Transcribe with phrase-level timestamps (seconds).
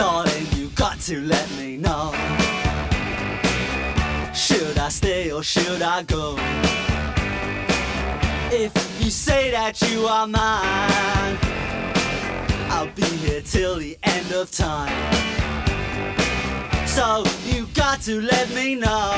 [0.00, 2.14] Darling, you got to let me know.
[4.32, 6.36] Should I stay or should I go?
[8.50, 11.36] If you say that you are mine,
[12.70, 14.88] I'll be here till the end of time.
[16.86, 19.12] So you got to let me know.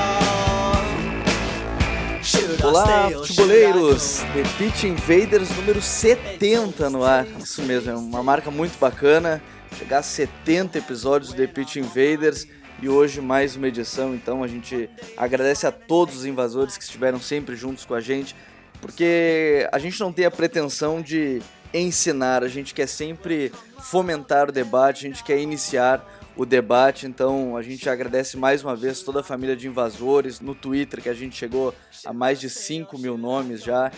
[2.64, 4.24] Olá, futeboleiros!
[4.34, 7.24] The Pitch Invaders número 70 no ar.
[7.38, 9.40] Isso mesmo, é uma marca muito bacana.
[9.78, 12.46] Chegar a 70 episódios The Pitch Invaders
[12.80, 14.14] e hoje mais uma edição.
[14.14, 18.36] Então a gente agradece a todos os invasores que estiveram sempre juntos com a gente,
[18.80, 21.40] porque a gente não tem a pretensão de
[21.72, 23.50] ensinar, a gente quer sempre
[23.80, 26.04] fomentar o debate, a gente quer iniciar
[26.36, 27.06] o debate.
[27.06, 31.08] Então a gente agradece mais uma vez toda a família de invasores no Twitter, que
[31.08, 33.90] a gente chegou a mais de 5 mil nomes já.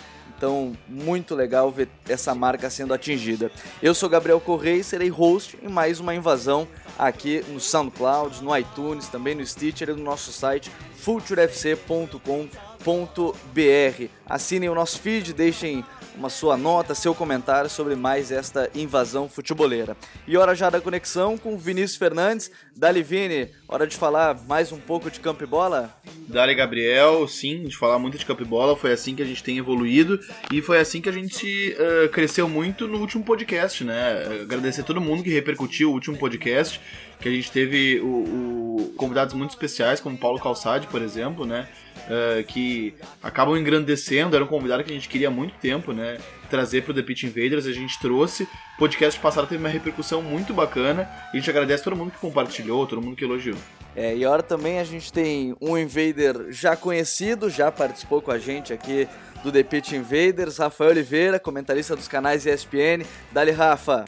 [0.44, 3.50] Então, muito legal ver essa marca sendo atingida.
[3.82, 8.54] Eu sou Gabriel Correia e serei host em mais uma invasão aqui no SoundCloud, no
[8.54, 12.20] iTunes, também no Stitcher e no nosso site futurefc.com.br.
[14.26, 15.82] Assinem o nosso feed, deixem
[16.16, 19.96] uma sua nota, seu comentário sobre mais esta invasão futeboleira.
[20.26, 22.50] E hora já da conexão com Vinícius Fernandes.
[22.76, 25.94] Dali Vini, hora de falar mais um pouco de campo e bola?
[26.28, 29.42] Dali Gabriel, sim, de falar muito de campo e bola, foi assim que a gente
[29.42, 30.18] tem evoluído
[30.52, 34.42] e foi assim que a gente uh, cresceu muito no último podcast, né?
[34.42, 36.80] Agradecer a todo mundo que repercutiu o último podcast,
[37.24, 41.66] que a gente teve o, o convidados muito especiais, como Paulo Calçade, por exemplo, né?
[42.04, 46.18] Uh, que acabam engrandecendo, era um convidado que a gente queria há muito tempo, né?
[46.50, 48.42] Trazer para o The Pitch Invaders, a gente trouxe.
[48.42, 51.08] O podcast passado teve uma repercussão muito bacana.
[51.32, 53.56] E a gente agradece todo mundo que compartilhou, todo mundo que elogiou.
[53.96, 58.38] É, e agora também a gente tem um Invader já conhecido, já participou com a
[58.38, 59.08] gente aqui
[59.42, 63.02] do The Pitch Invaders, Rafael Oliveira, comentarista dos canais ESPN.
[63.32, 64.04] Dali, Rafa.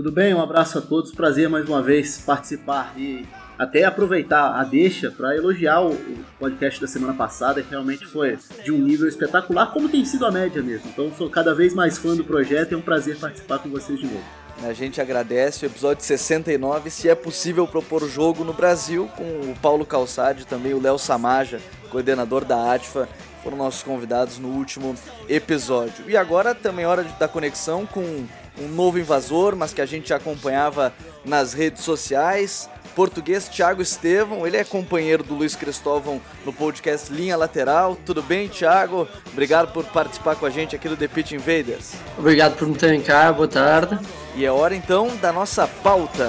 [0.00, 0.32] Tudo bem?
[0.32, 1.12] Um abraço a todos.
[1.12, 3.26] Prazer mais uma vez participar e
[3.58, 5.94] até aproveitar a deixa para elogiar o
[6.38, 10.32] podcast da semana passada, que realmente foi de um nível espetacular, como tem sido a
[10.32, 10.88] média mesmo.
[10.88, 14.00] Então sou cada vez mais fã do projeto e é um prazer participar com vocês
[14.00, 14.24] de novo.
[14.62, 19.50] A gente agradece o episódio 69, se é possível propor o jogo no Brasil, com
[19.50, 21.60] o Paulo Calçade e também o Léo Samaja,
[21.90, 23.06] coordenador da ATFA,
[23.42, 24.94] foram nossos convidados no último
[25.28, 26.08] episódio.
[26.08, 28.24] E agora também é hora da conexão com
[28.60, 30.92] um novo invasor, mas que a gente acompanhava
[31.24, 37.36] nas redes sociais português Thiago Estevão, ele é companheiro do Luiz Cristóvão no podcast Linha
[37.36, 37.96] Lateral.
[38.04, 39.08] Tudo bem, Thiago?
[39.32, 41.92] Obrigado por participar com a gente aqui do The Pitch Invaders.
[42.18, 43.98] Obrigado por me terem cá, boa tarde.
[44.34, 46.28] E é hora então da nossa pauta.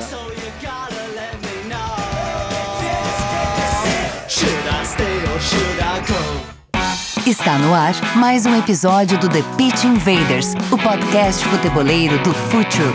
[7.25, 12.91] Está no ar mais um episódio do The Pitch Invaders, o podcast futeboleiro do Futuro.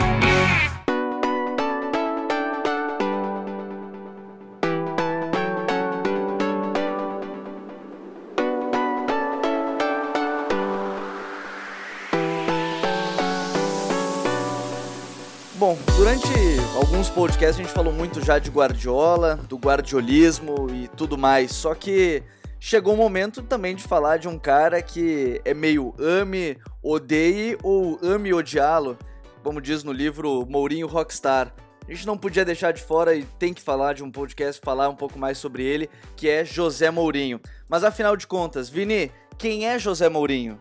[15.55, 16.27] Bom, durante
[16.75, 21.75] alguns podcasts a gente falou muito já de Guardiola, do guardiolismo e tudo mais, só
[21.77, 22.25] que
[22.59, 27.99] chegou o momento também de falar de um cara que é meio ame, odeie ou
[28.03, 28.99] ame odiá-lo,
[29.43, 31.55] como diz no livro Mourinho Rockstar.
[31.89, 34.89] A gente não podia deixar de fora e tem que falar de um podcast, falar
[34.89, 37.41] um pouco mais sobre ele, que é José Mourinho.
[37.69, 40.61] Mas afinal de contas, Vini, quem é José Mourinho?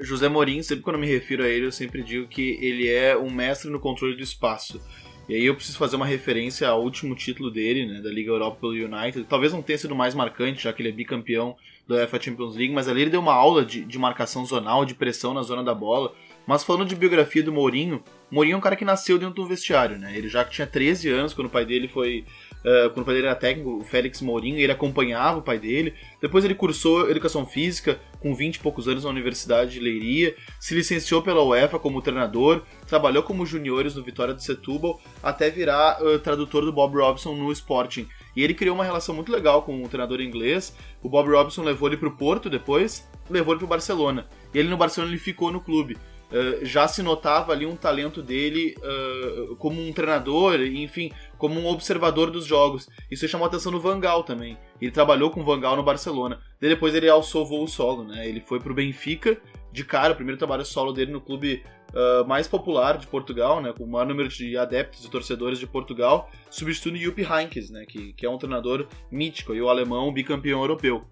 [0.00, 3.30] José Mourinho, sempre quando me refiro a ele, eu sempre digo que ele é um
[3.30, 4.80] mestre no controle do espaço.
[5.28, 8.58] E aí eu preciso fazer uma referência ao último título dele, né, da Liga Europa
[8.60, 9.26] pelo United.
[9.28, 11.54] Talvez não tenha sido mais marcante, já que ele é bicampeão
[11.86, 14.94] da UEFA Champions League, mas ali ele deu uma aula de, de marcação zonal, de
[14.94, 16.14] pressão na zona da bola.
[16.46, 19.98] Mas falando de biografia do Mourinho, Mourinho é um cara que nasceu dentro do vestiário,
[19.98, 20.16] né?
[20.16, 22.24] Ele já tinha 13 anos quando o pai dele foi
[22.58, 25.94] Uh, quando o pai dele era técnico, o Félix Mourinho, ele acompanhava o pai dele.
[26.20, 30.74] Depois ele cursou educação física com 20 e poucos anos na Universidade de Leiria, se
[30.74, 36.18] licenciou pela UEFA como treinador, trabalhou como juniores no Vitória de Setúbal, até virar uh,
[36.18, 38.08] tradutor do Bob Robson no Sporting.
[38.34, 40.76] E ele criou uma relação muito legal com o treinador inglês.
[41.02, 44.26] O Bob Robson levou ele para o Porto depois, levou ele para o Barcelona.
[44.54, 45.96] E ele no Barcelona ele ficou no clube.
[46.30, 51.66] Uh, já se notava ali um talento dele uh, como um treinador, enfim, como um
[51.66, 52.88] observador dos jogos.
[53.10, 54.58] Isso chamou a atenção do Vangal também.
[54.80, 56.38] Ele trabalhou com o Vangal no Barcelona.
[56.60, 58.28] E depois ele alçou voo solo, né?
[58.28, 59.40] Ele foi pro Benfica
[59.72, 61.62] de cara, o primeiro trabalho solo dele no clube
[61.94, 63.72] uh, mais popular de Portugal, né?
[63.72, 67.86] Com o maior número de adeptos e torcedores de Portugal, substituindo Jupp Heynckes, né?
[67.88, 71.06] Que, que é um treinador mítico e o alemão bicampeão europeu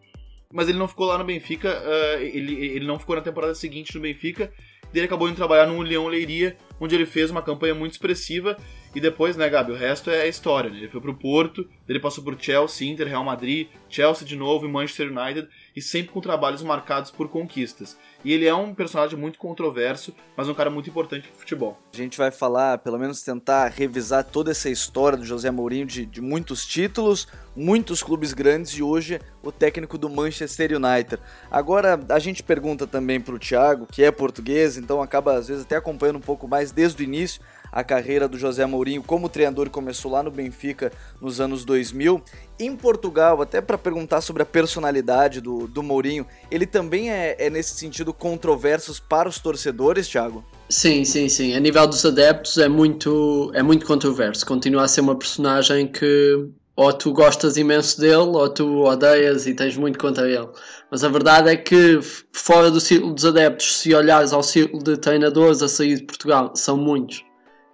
[0.53, 1.83] mas ele não ficou lá no Benfica,
[2.21, 4.51] ele, ele não ficou na temporada seguinte no Benfica,
[4.95, 8.57] Ele acabou indo trabalhar no Leão Leiria, onde ele fez uma campanha muito expressiva
[8.97, 10.71] e depois, né, Gabi, o resto é história.
[10.71, 10.79] Né?
[10.79, 14.71] Ele foi pro Porto, ele passou por Chelsea, Inter, Real Madrid, Chelsea de novo e
[14.71, 15.47] Manchester United,
[15.77, 17.99] e sempre com trabalhos marcados por conquistas.
[18.25, 21.79] E ele é um personagem muito controverso, mas um cara muito importante pro futebol.
[21.93, 26.07] A gente vai falar, pelo menos tentar revisar toda essa história do José Mourinho de,
[26.07, 31.23] de muitos títulos, muitos clubes grandes e hoje o técnico do Manchester United.
[31.51, 35.77] Agora, a gente pergunta também pro Thiago, que é português, então acaba às vezes até
[35.77, 37.41] acompanhando um pouco mais desde o início
[37.71, 42.23] a carreira do José Mourinho como treinador começou lá no Benfica nos anos 2000.
[42.59, 47.51] Em Portugal, até para perguntar sobre a personalidade do, do Mourinho, ele também é, é
[47.51, 50.45] nesse sentido controverso para os torcedores, Thiago?
[50.69, 51.55] Sim, sim, sim.
[51.55, 54.45] A nível dos adeptos é muito, é muito controverso.
[54.47, 59.55] Continua a ser uma personagem que ou tu gostas imenso dele ou tu odeias e
[59.55, 60.49] tens muito contra ele.
[60.91, 61.99] Mas a verdade é que
[62.33, 66.53] fora do círculo dos adeptos, se olhares ao círculo de treinadores a sair de Portugal,
[66.55, 67.26] são muitos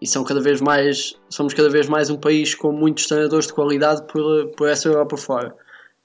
[0.03, 3.53] e são cada vez mais somos cada vez mais um país com muitos treinadores de
[3.53, 5.55] qualidade por, por essa Europa fora.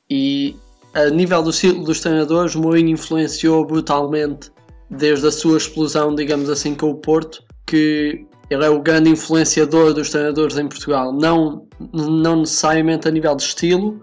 [0.07, 0.55] E
[0.93, 4.51] a nível do ciclo dos treinadores Mourinho influenciou brutalmente
[4.91, 9.93] desde a sua explosão digamos assim com o Porto que ele é o grande influenciador
[9.93, 11.11] dos treinadores em Portugal.
[11.11, 13.99] Não, não necessariamente a nível de estilo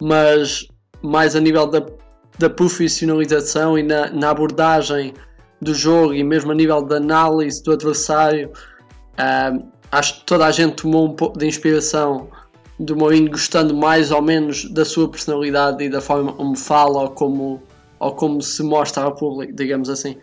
[0.00, 0.66] mas
[1.02, 1.84] mais a nível da,
[2.38, 5.12] da profissionalização e na, na abordagem
[5.60, 8.50] do jogo e mesmo a nível da análise do adversário
[9.14, 12.28] Uh, acho que toda a gente tomou um pouco de inspiração
[12.78, 17.10] do Mourinho, gostando mais ou menos da sua personalidade e da forma como fala ou
[17.10, 17.62] como,
[17.98, 20.16] ou como se mostra ao público, digamos assim.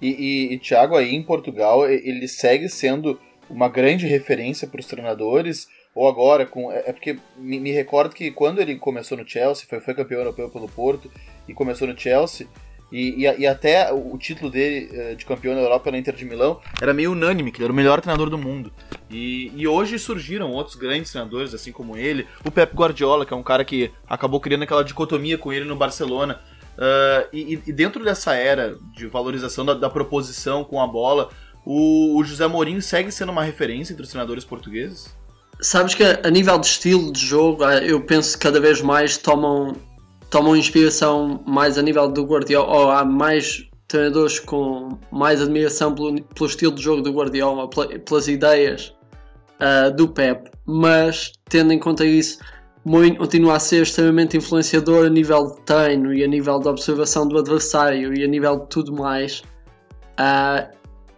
[0.00, 3.18] E, e, e Thiago, aí em Portugal, ele segue sendo
[3.48, 8.14] uma grande referência para os treinadores, ou agora, com é, é porque me, me, recordo
[8.14, 11.10] que quando ele começou no Chelsea, foi, foi campeão europeu pelo Porto
[11.46, 12.48] e começou no Chelsea,
[12.92, 16.26] e, e, e, até o título dele eh, de campeão da Europa pela Inter de
[16.26, 18.70] Milão era meio unânime, que ele era o melhor treinador do mundo.
[19.10, 22.26] E, e, hoje surgiram outros grandes treinadores, assim como ele.
[22.44, 25.74] O Pep Guardiola, que é um cara que acabou criando aquela dicotomia com ele no
[25.74, 26.38] Barcelona.
[26.76, 31.30] Uh, e, dentro dessa era de valorização da, da proposição com a bola,
[31.64, 35.14] o, o, José Mourinho segue sendo uma referência entre os treinadores portugueses?
[35.60, 39.16] Sabes que a nível de estilo de jogo, eh, eu penso que cada vez mais
[39.16, 39.76] tomam
[40.32, 46.20] tomam inspiração mais a nível do Guardiola, ou há mais treinadores com mais admiração pelo,
[46.22, 48.94] pelo estilo de jogo do Guardiola, pelas ideias
[49.60, 52.38] uh, do Pep, mas tendo em conta isso,
[52.82, 57.28] Mourinho continua a ser extremamente influenciador a nível de treino e a nível de observação
[57.28, 59.42] do adversário e a nível de tudo mais,
[60.18, 60.66] uh,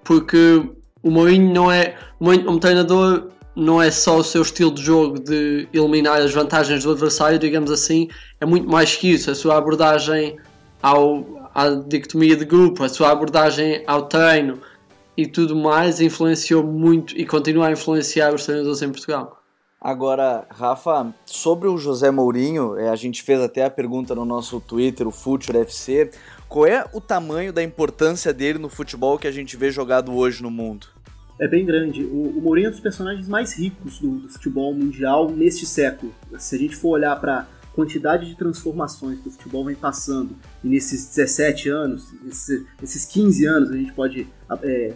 [0.03, 0.61] porque
[1.05, 5.69] o Mourinho não é um treinador não é só o seu estilo de jogo de
[5.73, 8.09] eliminar as vantagens do adversário, digamos assim,
[8.41, 9.31] é muito mais que isso.
[9.31, 10.37] A sua abordagem
[10.83, 11.25] ao,
[11.55, 14.59] à dicotomia de grupo, a sua abordagem ao treino
[15.17, 19.41] e tudo mais influenciou muito e continua a influenciar os treinadores em Portugal.
[19.81, 24.59] Agora, Rafa, sobre o José Mourinho, é, a gente fez até a pergunta no nosso
[24.59, 26.11] Twitter, o Future FC.
[26.49, 30.43] Qual é o tamanho da importância dele no futebol que a gente vê jogado hoje
[30.43, 30.87] no mundo?
[31.39, 32.05] É bem grande.
[32.05, 36.15] O, o Mourinho é um dos personagens mais ricos do, do futebol mundial neste século.
[36.39, 40.69] Se a gente for olhar para quantidade de transformações que o futebol vem passando e
[40.69, 44.29] nesses 17 anos, esses, esses 15 anos, a gente pode
[44.63, 44.95] é,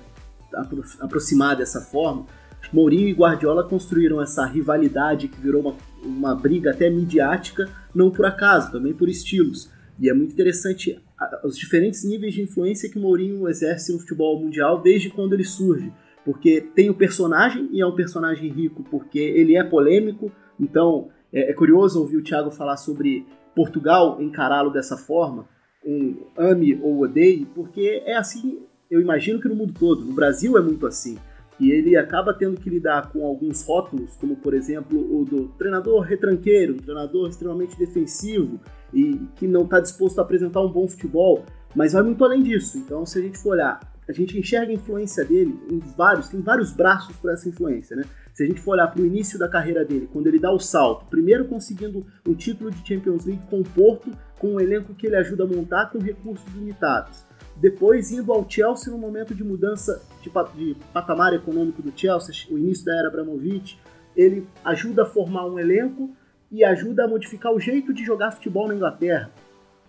[0.55, 2.26] apro aproximar dessa forma.
[2.73, 8.26] Mourinho e Guardiola construíram essa rivalidade que virou uma, uma briga até midiática, não por
[8.26, 9.71] acaso, também por estilos.
[9.99, 11.00] E é muito interessante
[11.42, 15.92] os diferentes níveis de influência que Mourinho exerce no futebol mundial desde quando ele surge
[16.28, 20.30] porque tem o personagem e é um personagem rico porque ele é polêmico.
[20.61, 25.49] Então é, é curioso ouvir o Thiago falar sobre Portugal encará-lo dessa forma,
[25.82, 28.58] um ame ou odeie, porque é assim.
[28.90, 31.16] Eu imagino que no mundo todo, no Brasil é muito assim.
[31.58, 36.02] E ele acaba tendo que lidar com alguns rótulos, como por exemplo o do treinador
[36.02, 38.61] retranqueiro, um treinador extremamente defensivo
[38.92, 41.42] e que não está disposto a apresentar um bom futebol,
[41.75, 42.76] mas vai muito além disso.
[42.76, 46.41] Então, se a gente for olhar a gente enxerga a influência dele em vários, tem
[46.41, 48.05] vários braços para essa influência, né?
[48.33, 50.59] Se a gente for olhar para o início da carreira dele, quando ele dá o
[50.59, 55.07] salto, primeiro conseguindo o título de Champions League com o Porto, com um elenco que
[55.07, 57.27] ele ajuda a montar com recursos limitados.
[57.57, 62.57] Depois indo ao Chelsea no momento de mudança de, de patamar econômico do Chelsea, o
[62.57, 63.79] início da era Abramovich,
[64.17, 66.11] ele ajuda a formar um elenco
[66.50, 69.31] e ajuda a modificar o jeito de jogar futebol na Inglaterra,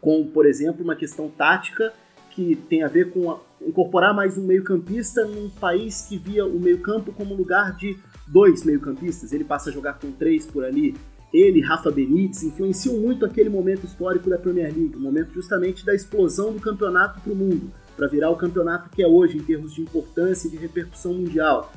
[0.02, 1.94] com, por exemplo, uma questão tática
[2.32, 6.60] que tem a ver com a, incorporar mais um meio-campista num país que via o
[6.60, 7.98] meio-campo como lugar de
[8.28, 9.34] dois meio-campistas.
[9.34, 10.96] Ele passa a jogar com três por ali.
[11.34, 15.94] Ele, Rafa Benítez, influenciam muito aquele momento histórico da Premier League, o momento justamente da
[15.94, 17.72] explosão do campeonato para o mundo.
[17.96, 21.70] para virar o campeonato que é hoje em termos de importância e de repercussão mundial.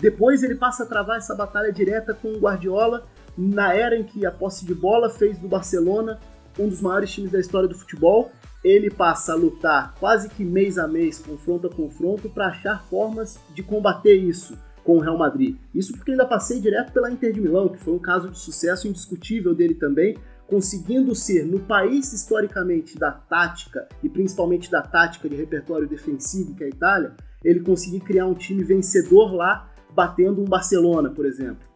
[0.00, 4.26] Depois ele passa a travar essa batalha direta com o Guardiola na era em que
[4.26, 6.18] a posse de bola fez do Barcelona
[6.58, 8.32] um dos maiores times da história do futebol.
[8.62, 13.38] Ele passa a lutar quase que mês a mês, confronto a confronto, para achar formas
[13.54, 15.56] de combater isso com o Real Madrid.
[15.74, 18.88] Isso porque ainda passei direto pela Inter de Milão, que foi um caso de sucesso
[18.88, 25.36] indiscutível dele também, conseguindo ser no país historicamente da tática e principalmente da tática de
[25.36, 30.46] repertório defensivo que é a Itália, ele conseguir criar um time vencedor lá, batendo um
[30.46, 31.68] Barcelona, por exemplo.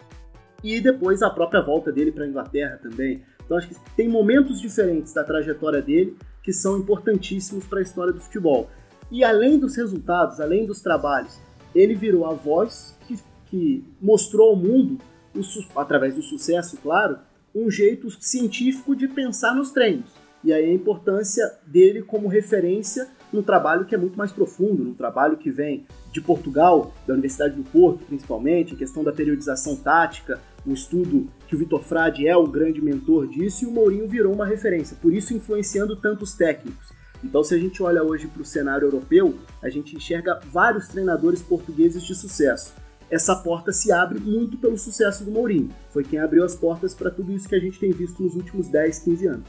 [0.64, 3.22] E depois a própria volta dele para a Inglaterra também.
[3.44, 8.12] Então acho que tem momentos diferentes da trajetória dele que são importantíssimos para a história
[8.12, 8.68] do futebol.
[9.10, 11.38] E além dos resultados, além dos trabalhos,
[11.74, 14.98] ele virou a voz que, que mostrou ao mundo,
[15.76, 17.18] através do sucesso, claro,
[17.54, 20.10] um jeito científico de pensar nos treinos.
[20.44, 24.94] E aí a importância dele como referência num trabalho que é muito mais profundo, num
[24.94, 30.40] trabalho que vem de Portugal, da Universidade do Porto principalmente, a questão da periodização tática,
[30.66, 34.32] um estudo que o Vitor Frade é o grande mentor disso e o Mourinho virou
[34.32, 36.92] uma referência, por isso influenciando tantos técnicos.
[37.22, 41.40] Então, se a gente olha hoje para o cenário europeu, a gente enxerga vários treinadores
[41.40, 42.74] portugueses de sucesso
[43.12, 45.68] essa porta se abre muito pelo sucesso do Mourinho.
[45.90, 48.68] Foi quem abriu as portas para tudo isso que a gente tem visto nos últimos
[48.68, 49.48] 10, 15 anos.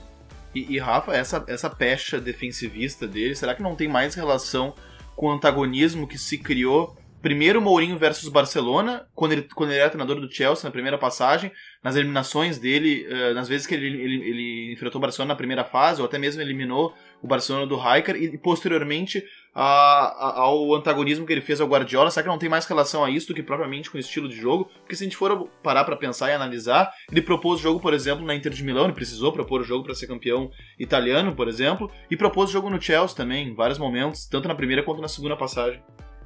[0.53, 4.73] E, e, Rafa, essa, essa pecha defensivista dele, será que não tem mais relação
[5.15, 6.93] com o antagonismo que se criou
[7.23, 11.53] primeiro Mourinho versus Barcelona, quando ele, quando ele era treinador do Chelsea na primeira passagem,
[11.81, 15.63] nas eliminações dele, uh, nas vezes que ele, ele, ele, enfrentou o Barcelona na primeira
[15.63, 19.23] fase, ou até mesmo eliminou o Barcelona do Rijkaard, e posteriormente
[19.55, 22.11] a, a, ao antagonismo que ele fez ao Guardiola.
[22.11, 24.35] Será que não tem mais relação a isso do que propriamente com o estilo de
[24.35, 24.69] jogo?
[24.81, 27.93] Porque se a gente for parar para pensar e analisar, ele propôs o jogo, por
[27.93, 31.47] exemplo, na Inter de Milão, ele precisou propor o jogo para ser campeão italiano, por
[31.47, 35.01] exemplo, e propôs o jogo no Chelsea também, em vários momentos, tanto na primeira quanto
[35.01, 35.81] na segunda passagem.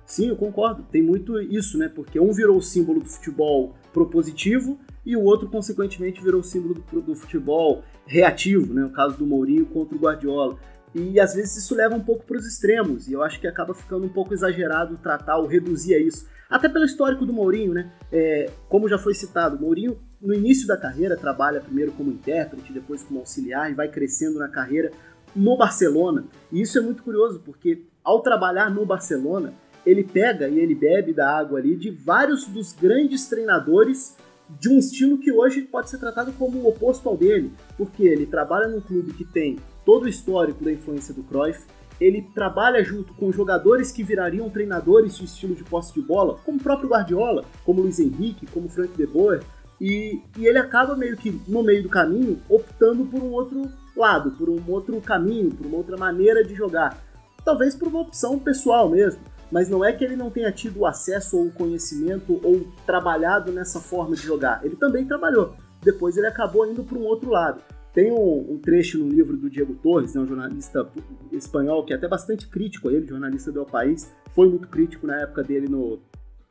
[0.08, 0.84] Sim, eu concordo.
[0.90, 1.92] Tem muito isso, né?
[1.94, 6.76] Porque um virou o símbolo do futebol propositivo e o outro, consequentemente, virou o símbolo
[6.76, 8.86] do, do futebol reativo, né?
[8.86, 10.58] O caso do Mourinho contra o Guardiola.
[10.96, 13.74] E às vezes isso leva um pouco para os extremos, e eu acho que acaba
[13.74, 16.26] ficando um pouco exagerado tratar ou reduzir a isso.
[16.50, 17.92] Até pelo histórico do Mourinho, né?
[18.10, 23.04] É, como já foi citado, Mourinho no início da carreira trabalha primeiro como intérprete, depois
[23.04, 24.90] como auxiliar e vai crescendo na carreira
[25.36, 26.26] no Barcelona.
[26.52, 29.54] E isso é muito curioso, porque ao trabalhar no Barcelona,
[29.88, 34.18] ele pega e ele bebe da água ali de vários dos grandes treinadores
[34.60, 38.26] de um estilo que hoje pode ser tratado como o oposto ao dele, porque ele
[38.26, 41.66] trabalha num clube que tem todo o histórico da influência do Cruyff,
[42.00, 46.58] ele trabalha junto com jogadores que virariam treinadores de estilo de posse de bola, como
[46.58, 49.42] o próprio Guardiola, como Luiz Henrique, como Frank de Boer,
[49.80, 54.32] e, e ele acaba meio que no meio do caminho optando por um outro lado,
[54.32, 57.02] por um outro caminho, por uma outra maneira de jogar.
[57.44, 61.38] Talvez por uma opção pessoal mesmo mas não é que ele não tenha tido acesso
[61.38, 64.64] ou conhecimento ou trabalhado nessa forma de jogar.
[64.64, 65.56] Ele também trabalhou.
[65.82, 67.62] Depois ele acabou indo para um outro lado.
[67.94, 70.88] Tem um, um, trecho no livro do Diego Torres, né, um jornalista
[71.32, 75.08] espanhol que é até bastante crítico a ele, jornalista do El País, foi muito crítico
[75.08, 76.00] na época dele no,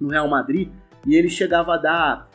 [0.00, 0.72] no Real Madrid,
[1.06, 2.30] e ele chegava a dar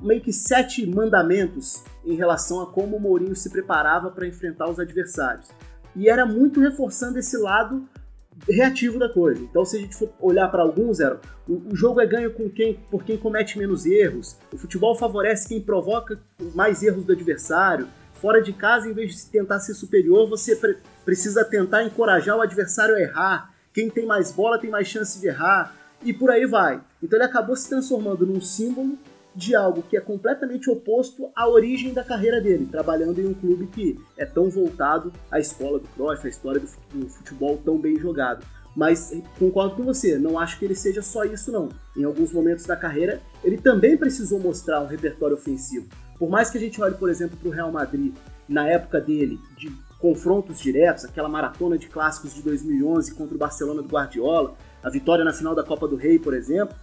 [0.00, 4.78] meio que sete mandamentos em relação a como o Mourinho se preparava para enfrentar os
[4.78, 5.48] adversários.
[5.96, 7.88] E era muito reforçando esse lado
[8.48, 9.42] reativo da coisa.
[9.42, 12.48] Então, se a gente for olhar para alguns, era, o, o, jogo é ganho com
[12.48, 16.18] quem, por quem comete menos erros, o futebol favorece quem provoca
[16.54, 17.88] mais erros do adversário.
[18.14, 22.40] Fora de casa, em vez de tentar ser superior, você pre precisa tentar encorajar o
[22.40, 23.54] adversário a errar.
[23.74, 25.76] Quem tem mais bola tem mais chance de errar.
[26.02, 26.80] E por aí vai.
[27.02, 28.98] Então ele acabou se transformando num símbolo
[29.34, 33.66] de algo que é completamente oposto à origem da carreira dele, trabalhando em um clube
[33.66, 38.44] que é tão voltado à escola do Cruyff, à história do futebol tão bem jogado.
[38.76, 41.68] Mas concordo com você, não acho que ele seja só isso não.
[41.96, 45.86] Em alguns momentos da carreira, ele também precisou mostrar um repertório ofensivo.
[46.18, 48.14] Por mais que a gente olhe, por exemplo, para o Real Madrid,
[48.48, 53.80] na época dele, de confrontos diretos, aquela maratona de clássicos de 2011 contra o Barcelona
[53.80, 56.76] do Guardiola, a vitória na final da Copa do Rei, por exemplo,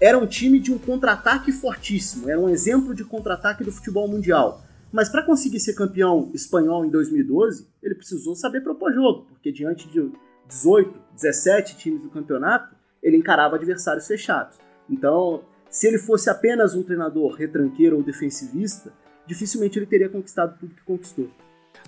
[0.00, 4.62] era um time de um contra-ataque fortíssimo, era um exemplo de contra-ataque do futebol mundial.
[4.92, 9.88] Mas para conseguir ser campeão espanhol em 2012, ele precisou saber propor jogo, porque diante
[9.88, 10.10] de
[10.48, 14.58] 18, 17 times do campeonato, ele encarava adversários fechados.
[14.88, 18.92] Então, se ele fosse apenas um treinador retranqueiro ou defensivista,
[19.26, 21.28] dificilmente ele teria conquistado tudo que conquistou.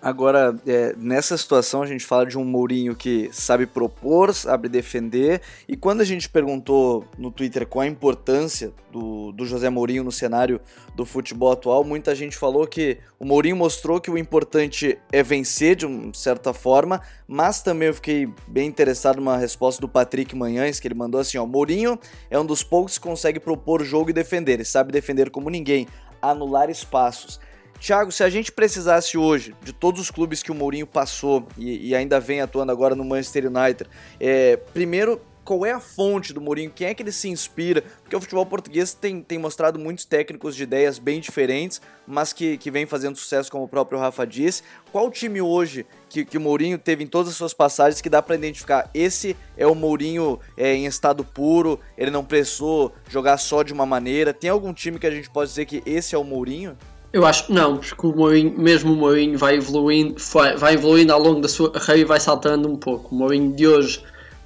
[0.00, 5.40] Agora, é, nessa situação, a gente fala de um Mourinho que sabe propor, sabe defender.
[5.68, 10.12] E quando a gente perguntou no Twitter qual a importância do, do José Mourinho no
[10.12, 10.60] cenário
[10.94, 15.74] do futebol atual, muita gente falou que o Mourinho mostrou que o importante é vencer
[15.74, 20.78] de uma certa forma, mas também eu fiquei bem interessado numa resposta do Patrick Manhães,
[20.78, 21.98] que ele mandou assim: ó, Mourinho
[22.30, 25.86] é um dos poucos que consegue propor jogo e defender, ele sabe defender como ninguém,
[26.22, 27.40] anular espaços.
[27.80, 31.88] Thiago, se a gente precisasse hoje de todos os clubes que o Mourinho passou e,
[31.88, 36.42] e ainda vem atuando agora no Manchester United, é, primeiro, qual é a fonte do
[36.42, 36.70] Mourinho?
[36.70, 37.82] Quem é que ele se inspira?
[38.02, 42.58] Porque o futebol português tem, tem mostrado muitos técnicos de ideias bem diferentes, mas que,
[42.58, 44.62] que vem fazendo sucesso, como o próprio Rafa disse.
[44.92, 48.20] Qual time hoje que, que o Mourinho teve em todas as suas passagens que dá
[48.20, 48.90] para identificar?
[48.92, 53.86] Esse é o Mourinho é, em estado puro, ele não precisou jogar só de uma
[53.86, 54.34] maneira.
[54.34, 56.76] Tem algum time que a gente pode dizer que esse é o Mourinho?
[57.12, 60.16] Eu acho não, porque o Mourinho, mesmo o Mourinho vai evoluindo,
[60.58, 63.14] vai, evoluindo ao longo da sua carreira e vai saltando um pouco.
[63.14, 64.02] O Mourinho de hoje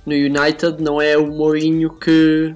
[0.06, 2.54] no United não é o Mourinho que,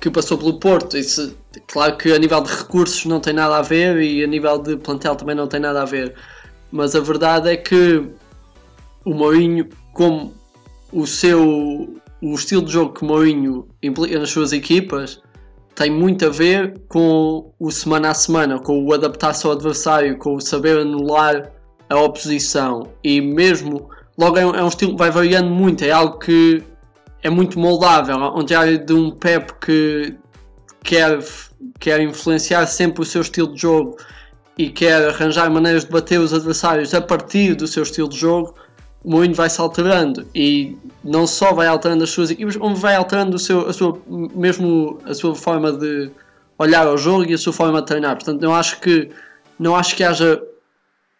[0.00, 0.96] que passou pelo Porto.
[0.96, 1.36] Isso,
[1.68, 4.76] claro que a nível de recursos não tem nada a ver e a nível de
[4.76, 6.14] plantel também não tem nada a ver.
[6.72, 8.02] Mas a verdade é que
[9.04, 10.34] o Mourinho, como
[10.90, 15.20] o seu o estilo de jogo que Mourinho implica nas suas equipas,
[15.76, 20.34] tem muito a ver com o semana a semana, com o adaptar-se ao adversário, com
[20.34, 21.52] o saber anular
[21.88, 22.88] a oposição.
[23.04, 26.62] E mesmo logo é um, é um, estilo que vai variando muito, é algo que
[27.22, 30.16] é muito moldável, onde há de um Pep que
[30.82, 31.18] quer,
[31.78, 33.96] quer influenciar sempre o seu estilo de jogo
[34.56, 38.54] e quer arranjar maneiras de bater os adversários a partir do seu estilo de jogo,
[39.06, 43.36] o vai se alterando e não só vai alterando as suas equipes, como vai alterando
[43.36, 46.10] o seu, a sua, mesmo a sua forma de
[46.58, 48.16] olhar ao jogo e a sua forma de treinar.
[48.16, 49.08] Portanto, não acho que
[49.58, 50.42] não acho que haja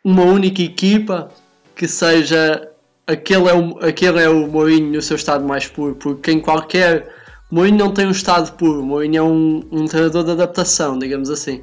[0.05, 1.31] uma única equipa
[1.77, 2.69] que seja
[3.07, 7.09] aquele é o, aquele é o Mourinho no seu estado mais puro, porque em qualquer
[7.51, 11.63] Mourinho não tem um estado puro, Mourinho é um, um treinador de adaptação, digamos assim.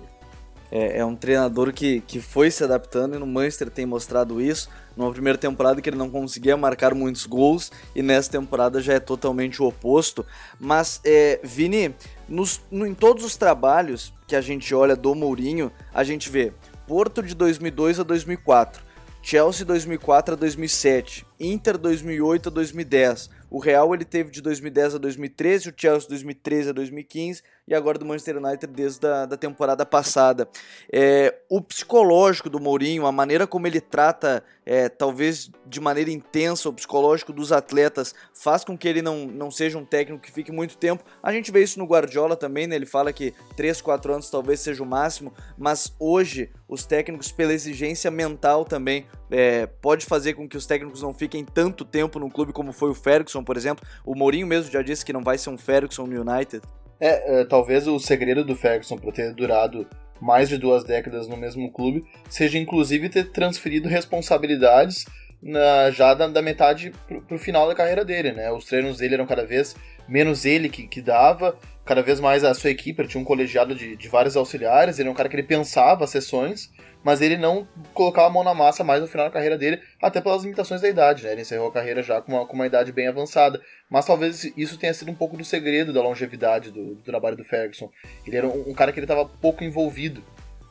[0.72, 4.70] É, é, um treinador que, que foi se adaptando e no Manchester tem mostrado isso.
[4.96, 9.00] Numa primeira temporada que ele não conseguia marcar muitos gols e nessa temporada já é
[9.00, 10.26] totalmente o oposto.
[10.60, 11.96] Mas, é, Vini,
[12.28, 16.54] nos, no, em todos os trabalhos que a gente olha do Mourinho, a gente vê
[16.88, 18.84] Porto de 2002 a 2004,
[19.22, 23.30] Chelsea 2004 a 2007, Inter 2008 a 2010.
[23.50, 27.98] O Real ele teve de 2010 a 2013, o Chelsea 2013 a 2015 e agora
[27.98, 30.48] do Manchester United desde a da temporada passada.
[30.92, 36.70] É, o psicológico do Mourinho, a maneira como ele trata, é, talvez de maneira intensa,
[36.70, 40.52] o psicológico dos atletas, faz com que ele não, não seja um técnico que fique
[40.52, 41.04] muito tempo.
[41.22, 42.76] A gente vê isso no Guardiola também, né?
[42.76, 47.54] ele fala que 3, 4 anos talvez seja o máximo, mas hoje os técnicos, pela
[47.54, 52.30] exigência mental também, é, pode fazer com que os técnicos não fiquem tanto tempo no
[52.30, 53.86] clube como foi o Ferguson, por exemplo.
[54.06, 56.62] O Mourinho mesmo já disse que não vai ser um Ferguson no United.
[57.06, 59.86] É, é, talvez o segredo do Ferguson para ter durado
[60.22, 65.04] mais de duas décadas no mesmo clube seja inclusive ter transferido responsabilidades
[65.42, 66.94] na, já da, da metade
[67.28, 68.50] para o final da carreira dele, né?
[68.54, 69.76] Os treinos dele eram cada vez
[70.08, 73.76] menos ele que, que dava, cada vez mais a sua equipe, ele tinha um colegiado
[73.76, 76.72] de, de vários auxiliares, ele era um cara que ele pensava as sessões,
[77.04, 80.22] mas ele não colocava a mão na massa mais no final da carreira dele, até
[80.22, 81.34] pelas limitações da idade, né?
[81.34, 83.62] Ele encerrou a carreira já com uma, com uma idade bem avançada.
[83.90, 87.44] Mas talvez isso tenha sido um pouco do segredo da longevidade do, do trabalho do
[87.44, 87.92] Ferguson.
[88.26, 90.24] Ele era um, um cara que ele estava pouco envolvido,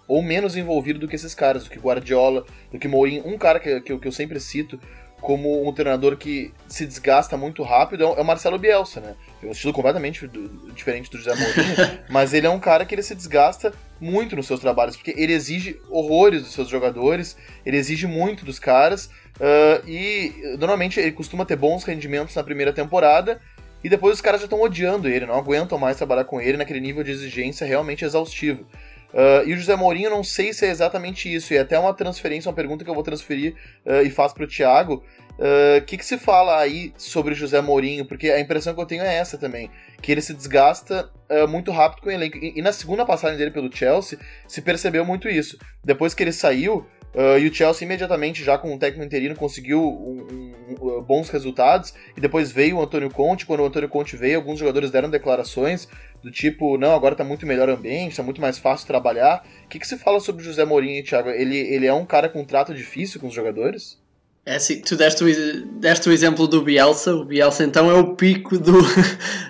[0.09, 3.27] ou menos envolvido do que esses caras, do que Guardiola, do que Mourinho.
[3.27, 4.81] Um cara que, que, que eu sempre cito
[5.23, 9.15] como um treinador que se desgasta muito rápido é o Marcelo Bielsa, né?
[9.41, 10.29] É um estilo completamente
[10.75, 14.49] diferente do José Mourinho, mas ele é um cara que ele se desgasta muito nos
[14.49, 19.07] seus trabalhos, porque ele exige horrores dos seus jogadores, ele exige muito dos caras,
[19.37, 23.41] uh, e normalmente ele costuma ter bons rendimentos na primeira temporada,
[23.85, 26.81] e depois os caras já estão odiando ele, não aguentam mais trabalhar com ele naquele
[26.81, 28.67] nível de exigência realmente exaustivo.
[29.13, 32.49] Uh, e o José Mourinho, não sei se é exatamente isso, e até uma transferência,
[32.49, 35.05] uma pergunta que eu vou transferir uh, e faço para o Thiago.
[35.39, 38.05] O uh, que, que se fala aí sobre o José Mourinho?
[38.05, 39.71] Porque a impressão que eu tenho é essa também,
[40.01, 41.11] que ele se desgasta
[41.49, 42.37] muito rápido com o elenco.
[42.37, 45.57] E, e, na segunda passagem dele pelo Chelsea, se percebeu muito isso.
[45.83, 49.81] Depois que ele saiu, Uh, e o Chelsea imediatamente, já com o técnico interino, conseguiu
[49.83, 51.93] um, um, um, bons resultados.
[52.17, 53.45] E depois veio o Antônio Conte.
[53.45, 55.87] Quando o Antônio Conte veio, alguns jogadores deram declarações
[56.23, 59.47] do tipo: não, agora tá muito melhor ambiente, tá muito mais fácil trabalhar.
[59.65, 61.29] O que, que se fala sobre o José Mourinho, Thiago?
[61.29, 64.01] Ele, ele é um cara com um trato difícil com os jogadores?
[64.45, 68.17] É assim, tu deste o, deste o exemplo do Bielsa, o Bielsa então é o
[68.17, 68.73] pico do.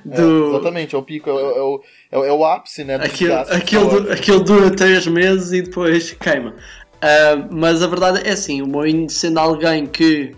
[0.04, 0.46] do...
[0.46, 2.96] É, exatamente, é o pico, é, é, o, é, o, é o ápice, né?
[2.96, 6.56] Aquilo, aquilo, aquilo dura três meses e depois queima.
[7.02, 10.36] Uh, mas a verdade é assim, o Mourinho sendo alguém que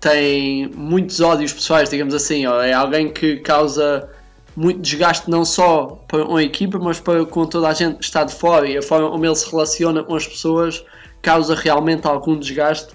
[0.00, 4.10] tem muitos ódios pessoais, digamos assim, ó, é alguém que causa
[4.56, 8.24] muito desgaste não só para uma equipa, mas para com toda a gente que está
[8.24, 10.84] de fora e a forma como ele se relaciona com as pessoas
[11.22, 12.92] causa realmente algum desgaste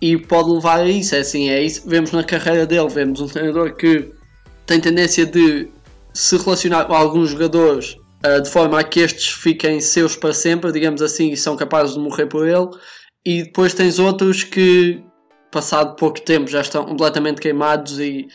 [0.00, 1.14] e pode levar a isso.
[1.14, 1.82] É assim, é isso.
[1.86, 4.10] Vemos na carreira dele, vemos um treinador que
[4.66, 5.68] tem tendência de
[6.14, 10.72] se relacionar com alguns jogadores uh, de forma a que estes fiquem seus para sempre,
[10.72, 12.68] digamos assim, e são capazes de morrer por ele.
[13.24, 15.02] E depois tens outros que
[15.50, 18.28] passado pouco tempo já estão completamente queimados e,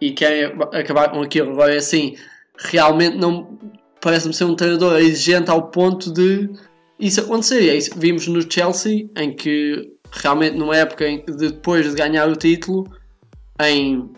[0.00, 1.52] e querem acabar com aquilo.
[1.52, 2.16] Agora é assim,
[2.58, 3.58] realmente não
[4.00, 6.50] parece-me ser um treinador exigente ao ponto de
[6.98, 7.62] isso acontecer.
[7.62, 11.96] E é isso vimos no Chelsea, em que realmente numa época em, de, depois de
[11.96, 12.84] ganhar o título,
[13.60, 14.10] em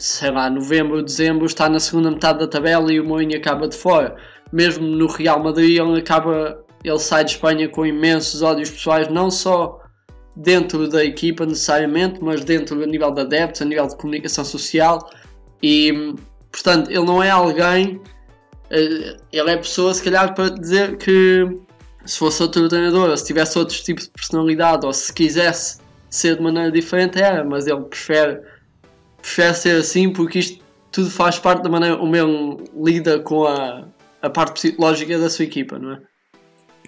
[0.00, 3.76] sei lá, novembro, dezembro, está na segunda metade da tabela e o Mourinho acaba de
[3.76, 4.16] fora.
[4.50, 9.30] Mesmo no Real Madrid ele acaba, ele sai de Espanha com imensos ódios pessoais, não
[9.30, 9.78] só
[10.34, 15.10] dentro da equipa necessariamente, mas dentro a nível de adeptos, a nível de comunicação social
[15.62, 16.14] e
[16.50, 18.00] portanto ele não é alguém,
[18.70, 21.46] eh, ele é pessoa se calhar para dizer que
[22.06, 26.36] se fosse outro treinador, ou se tivesse outro tipo de personalidade, ou se quisesse ser
[26.36, 28.40] de maneira diferente era, mas ele prefere,
[29.20, 33.84] prefere ser assim porque isto tudo faz parte da maneira como ele lida com a,
[34.20, 36.00] a parte psicológica da sua equipa, não é?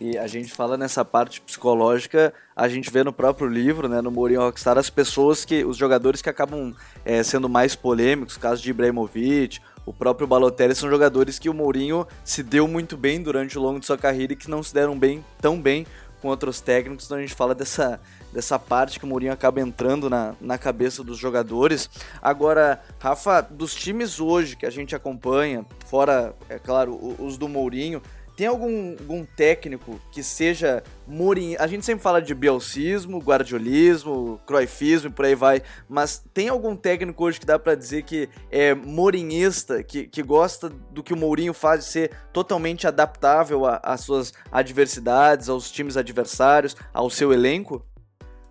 [0.00, 4.10] E a gente fala nessa parte psicológica, a gente vê no próprio livro, né, no
[4.10, 8.70] Mourinho Rockstar, as pessoas que, os jogadores que acabam é, sendo mais polêmicos, caso de
[8.70, 13.62] Ibrahimovic, o próprio Balotelli, são jogadores que o Mourinho se deu muito bem durante o
[13.62, 15.86] longo de sua carreira e que não se deram bem tão bem
[16.20, 18.00] com outros técnicos, então a gente fala dessa,
[18.32, 21.88] dessa parte que o Mourinho acaba entrando na, na cabeça dos jogadores.
[22.20, 28.02] Agora, Rafa, dos times hoje que a gente acompanha, fora, é claro, os do Mourinho,
[28.36, 31.56] tem algum, algum técnico que seja Mourinho?
[31.60, 36.74] A gente sempre fala de bielcismo, guardiolismo, croifismo e por aí vai, mas tem algum
[36.74, 41.16] técnico hoje que dá para dizer que é mourinhista, que, que gosta do que o
[41.16, 47.84] Mourinho faz de ser totalmente adaptável às suas adversidades, aos times adversários, ao seu elenco?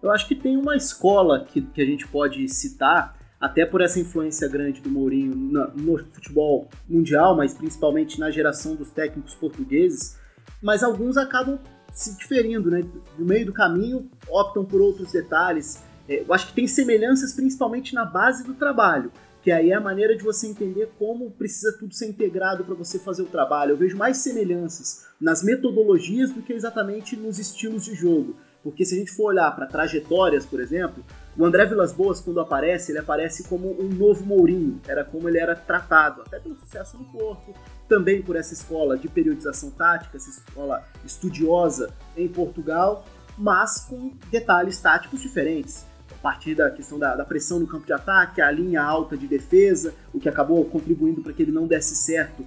[0.01, 3.99] Eu acho que tem uma escola que, que a gente pode citar até por essa
[3.99, 10.17] influência grande do Mourinho no, futebol mundial, mas principalmente na geração dos técnicos portugueses,
[10.61, 11.59] mas alguns acabam
[11.91, 12.83] se diferindo, né?
[13.17, 15.83] No meio do caminho, optam por outros detalhes.
[16.07, 19.11] É, eu acho que tem semelhanças principalmente na base do trabalho,
[19.41, 22.99] que aí é a maneira de você entender como precisa tudo ser integrado para você
[22.99, 23.71] fazer o trabalho.
[23.71, 28.35] Eu vejo mais semelhanças nas metodologias do que exatamente nos estilos de jogo.
[28.63, 31.03] Porque se a gente for olhar para trajetórias, por exemplo,
[31.37, 35.39] o André Vilas Boas, quando aparece, ele aparece como um novo Mourinho, era como ele
[35.39, 37.53] era tratado, até pelo sucesso no Porto,
[37.87, 43.05] também por essa escola de periodização tática, essa escola estudiosa em Portugal,
[43.37, 45.85] mas com detalhes táticos diferentes.
[46.11, 49.27] A partir da questão da, da pressão no campo de ataque, a linha alta de
[49.27, 52.45] defesa, o que acabou contribuindo para que ele não desse certo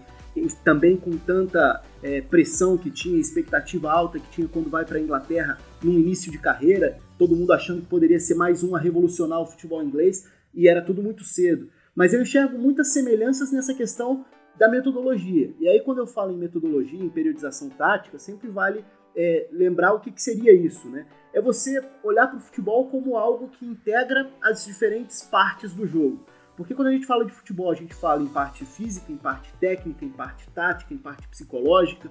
[0.65, 5.01] também com tanta é, pressão que tinha, expectativa alta que tinha quando vai para a
[5.01, 9.41] Inglaterra no início de carreira, todo mundo achando que poderia ser mais um a revolucionar
[9.41, 11.69] o futebol inglês, e era tudo muito cedo.
[11.95, 14.25] Mas eu enxergo muitas semelhanças nessa questão
[14.57, 15.53] da metodologia.
[15.59, 18.85] E aí, quando eu falo em metodologia, em periodização tática, sempre vale
[19.17, 21.07] é, lembrar o que, que, seria isso, né?
[21.33, 26.25] É você olhar para o futebol como algo que integra as diferentes partes do jogo.
[26.57, 29.53] Porque quando a gente fala de futebol, a gente fala em parte física, em parte
[29.61, 32.09] técnica, em parte tática, em parte psicológica.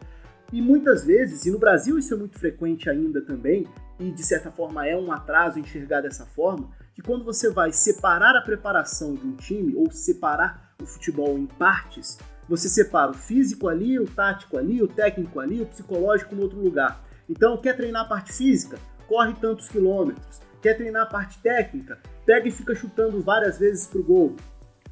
[0.51, 3.65] E muitas vezes, e no Brasil isso é muito frequente ainda também,
[3.99, 8.35] e de certa forma é um atraso enxergar dessa forma, que quando você vai separar
[8.35, 13.67] a preparação de um time, ou separar o futebol em partes, você separa o físico
[13.67, 17.03] ali, o tático ali, o técnico ali, o psicológico no outro lugar.
[17.27, 18.77] Então, quer treinar a parte física?
[19.07, 20.41] Corre tantos quilômetros.
[20.63, 21.99] Quer treinar a parte técnica?
[22.25, 24.37] pega e fica chutando várias vezes pro gol.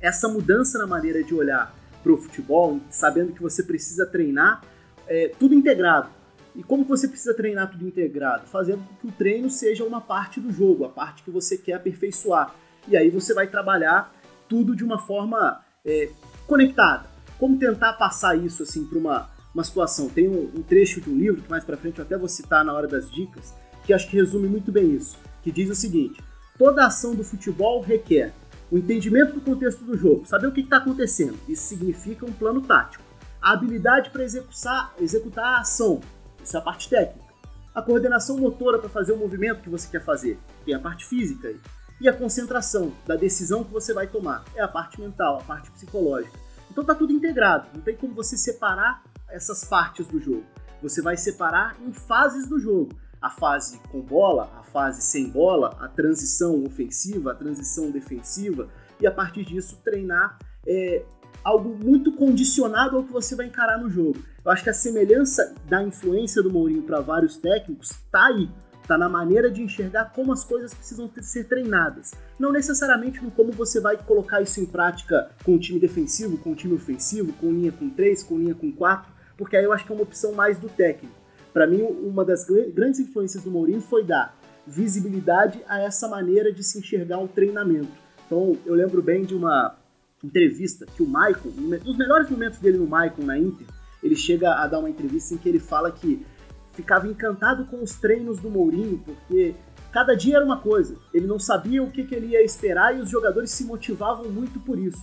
[0.02, 4.62] Essa mudança na maneira de olhar pro futebol, sabendo que você precisa treinar
[5.08, 6.10] é, tudo integrado.
[6.54, 8.48] E como você precisa treinar tudo integrado?
[8.48, 11.76] Fazendo com que o treino seja uma parte do jogo, a parte que você quer
[11.76, 12.54] aperfeiçoar.
[12.86, 14.14] E aí você vai trabalhar
[14.50, 16.10] tudo de uma forma é,
[16.48, 17.06] conectada.
[17.40, 20.10] Como tentar passar isso assim para uma, uma situação?
[20.10, 22.66] Tem um, um, trecho de um livro que mais para frente eu até vou citar
[22.66, 23.54] na hora das dicas,
[23.86, 26.22] que acho que resume muito bem isso, que diz o seguinte:
[26.58, 28.34] Toda ação do futebol requer
[28.72, 31.38] o entendimento do contexto do jogo, saber o que está acontecendo.
[31.48, 33.04] Isso significa um plano tático.
[33.42, 36.00] A habilidade para executar, executar a ação,
[36.44, 37.32] isso é a parte técnica.
[37.74, 41.54] A coordenação motora para fazer o movimento que você quer fazer, tem a parte física.
[42.00, 45.70] E a concentração da decisão que você vai tomar, é a parte mental, a parte
[45.72, 46.38] psicológica.
[46.70, 50.46] Então está tudo integrado, não tem como você separar essas partes do jogo.
[50.82, 52.92] Você vai separar em fases do jogo.
[53.22, 59.06] A fase com bola, a fase sem bola, a transição ofensiva, a transição defensiva, e
[59.06, 61.06] a partir disso treinar é,
[61.44, 64.20] algo muito condicionado ao que você vai encarar no jogo.
[64.44, 68.50] Eu acho que a semelhança da influência do Mourinho para vários técnicos está aí.
[68.82, 72.12] Está na maneira de enxergar como as coisas precisam ser treinadas.
[72.38, 76.52] Não necessariamente no como você vai colocar isso em prática com o time defensivo, com
[76.52, 79.86] o time ofensivo, com linha com 3, com linha com 4, porque aí eu acho
[79.86, 81.21] que é uma opção mais do técnico.
[81.54, 86.64] Para mim, uma das grandes influências do Mourinho foi dar visibilidade a essa maneira de
[86.64, 87.92] se enxergar um treinamento.
[88.26, 89.76] Então, eu lembro bem de uma
[90.24, 93.68] entrevista que o Maicon, nos melhores momentos dele no Maicon na Inter,
[94.02, 96.26] ele chega a dar uma entrevista em que ele fala que
[96.74, 99.54] ficava encantado com os treinos do Mourinho, porque
[99.92, 100.96] cada dia era uma coisa.
[101.14, 104.60] Ele não sabia o que, que ele ia esperar e os jogadores se motivavam muito
[104.60, 105.02] por isso.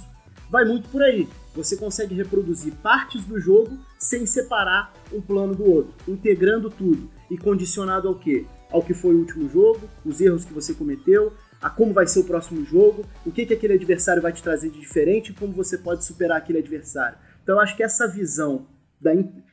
[0.50, 1.28] Vai muito por aí.
[1.58, 7.36] Você consegue reproduzir partes do jogo sem separar um plano do outro, integrando tudo e
[7.36, 8.46] condicionado ao quê?
[8.70, 12.20] Ao que foi o último jogo, os erros que você cometeu, a como vai ser
[12.20, 15.52] o próximo jogo, o que, que aquele adversário vai te trazer de diferente e como
[15.52, 17.18] você pode superar aquele adversário.
[17.42, 18.68] Então eu acho que essa visão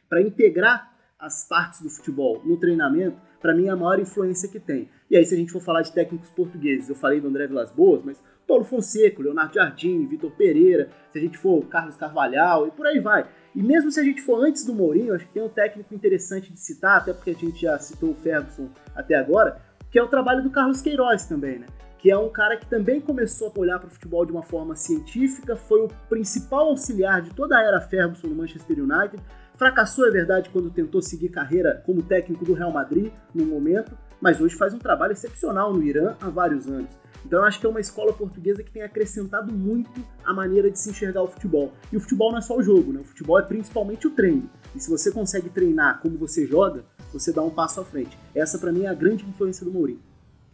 [0.08, 4.60] para integrar as partes do futebol no treinamento, para mim é a maior influência que
[4.60, 4.90] tem.
[5.10, 7.72] E aí, se a gente for falar de técnicos portugueses, eu falei do André Vilas
[7.72, 12.72] Boas, mas Paulo Fonseca, Leonardo Jardim, Vitor Pereira, se a gente for Carlos Carvalhal e
[12.72, 13.28] por aí vai.
[13.56, 16.52] E mesmo se a gente for antes do Mourinho, acho que tem um técnico interessante
[16.52, 20.08] de citar, até porque a gente já citou o Ferguson até agora, que é o
[20.08, 21.66] trabalho do Carlos Queiroz também, né?
[21.98, 24.76] Que é um cara que também começou a olhar para o futebol de uma forma
[24.76, 29.24] científica, foi o principal auxiliar de toda a era Ferguson no Manchester United,
[29.58, 34.40] Fracassou, é verdade, quando tentou seguir carreira como técnico do Real Madrid no momento, mas
[34.40, 36.90] hoje faz um trabalho excepcional no Irã há vários anos.
[37.26, 39.90] Então eu acho que é uma escola portuguesa que tem acrescentado muito
[40.24, 41.74] a maneira de se enxergar o futebol.
[41.92, 43.00] E o futebol não é só o jogo, né?
[43.00, 44.48] O futebol é principalmente o treino.
[44.76, 48.18] E se você consegue treinar como você joga, você dá um passo à frente.
[48.36, 50.00] Essa para mim é a grande influência do Mourinho.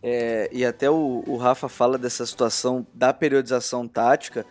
[0.04, 4.45] É, e até o, o Rafa fala dessa situação da periodização tática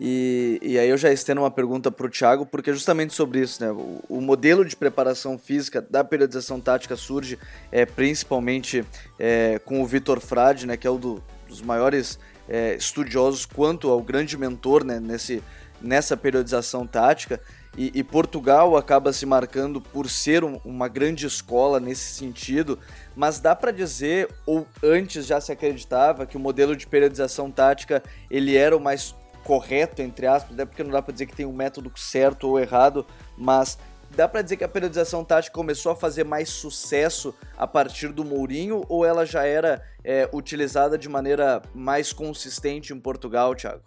[0.00, 3.40] e, e aí eu já estendo uma pergunta para o Thiago, porque é justamente sobre
[3.40, 3.70] isso, né?
[3.70, 7.38] O, o, modelo de preparação física da periodização tática surge
[7.70, 8.84] é, principalmente
[9.18, 10.76] é, com o Vitor Frade, né?
[10.76, 15.42] Que é um do, dos maiores é, estudiosos quanto ao grande mentor né, nesse,
[15.80, 17.40] nessa periodização tática.
[17.76, 22.78] E, e, Portugal acaba se marcando por ser um, uma grande escola nesse sentido,
[23.16, 28.00] mas dá para dizer, ou antes já se acreditava, que o modelo de periodização tática
[28.30, 29.12] ele era o mais
[29.44, 30.64] correto, entre aspas, né?
[30.64, 33.78] porque não dá para dizer que tem um método certo ou errado, mas
[34.16, 38.24] dá para dizer que a periodização tática começou a fazer mais sucesso a partir do
[38.24, 43.82] Mourinho ou ela já era é, utilizada de maneira mais consistente em Portugal, Thiago?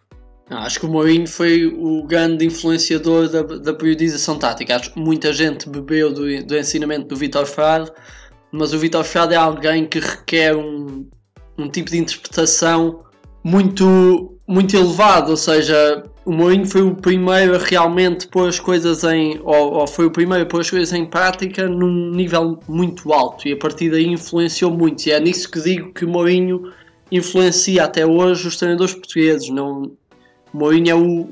[0.49, 4.77] acho que o Mourinho foi o grande influenciador da, da periodização tática.
[4.77, 7.91] Acho que muita gente bebeu do, do ensinamento do Vitor Frade,
[8.51, 11.05] mas o Vitor Frade é alguém que requer um,
[11.57, 13.03] um tipo de interpretação
[13.43, 19.03] muito muito elevado, ou seja, o Mourinho foi o primeiro a realmente pôr as coisas
[19.03, 23.11] em, ou, ou, foi o primeiro a pôr as coisas em prática num nível muito
[23.11, 25.05] alto e a partir daí influenciou muito.
[25.05, 26.71] E é nisso que digo que o Mourinho
[27.11, 29.49] influencia até hoje os treinadores portugueses.
[29.49, 29.91] Não,
[30.53, 31.27] o Mourinho é o,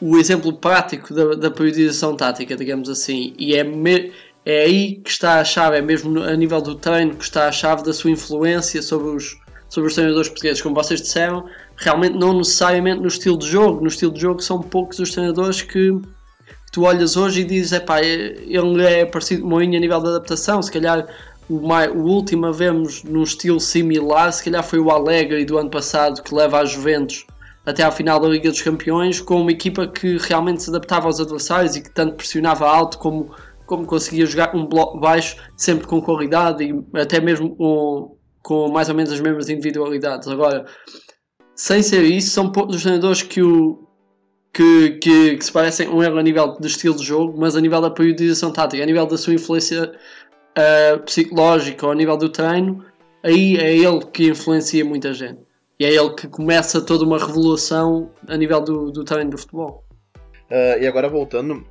[0.00, 4.12] o exemplo prático da, da periodização tática, digamos assim, e é, me,
[4.44, 7.52] é aí que está a chave, é mesmo a nível do treino que está a
[7.52, 9.36] chave da sua influência sobre os,
[9.68, 11.44] sobre os treinadores portugueses, como vocês disseram
[11.76, 13.80] realmente não necessariamente no estilo de jogo.
[13.80, 16.00] No estilo de jogo são poucos os treinadores que
[16.72, 20.08] tu olhas hoje e dizes, é pá, ele é parecido com Mourinho a nível de
[20.08, 21.06] adaptação, se calhar
[21.48, 25.58] o, mais, o último a vemos num estilo similar, se calhar foi o Alegre do
[25.58, 27.26] ano passado que leva a Juventus
[27.64, 31.20] até à final da Liga dos Campeões, com uma equipa que realmente se adaptava aos
[31.20, 33.30] adversários e que tanto pressionava alto como,
[33.66, 38.88] como conseguia jogar um bloco baixo, sempre com qualidade e até mesmo com, com mais
[38.88, 40.28] ou menos as mesmas individualidades.
[40.28, 40.64] Agora,
[41.54, 43.86] sem ser isso, são poucos os treinadores que, o,
[44.52, 47.60] que, que, que, se parecem um erro a nível de estilo de jogo, mas a
[47.60, 49.92] nível da periodização tática, a nível da sua influência
[50.56, 52.84] uh, psicológica ou a nível do treino,
[53.22, 55.40] aí é ele que influencia muita gente.
[55.80, 59.84] E é ele que começa toda uma revolução a nível do, do treino do futebol.
[60.50, 61.64] Uh, e agora voltando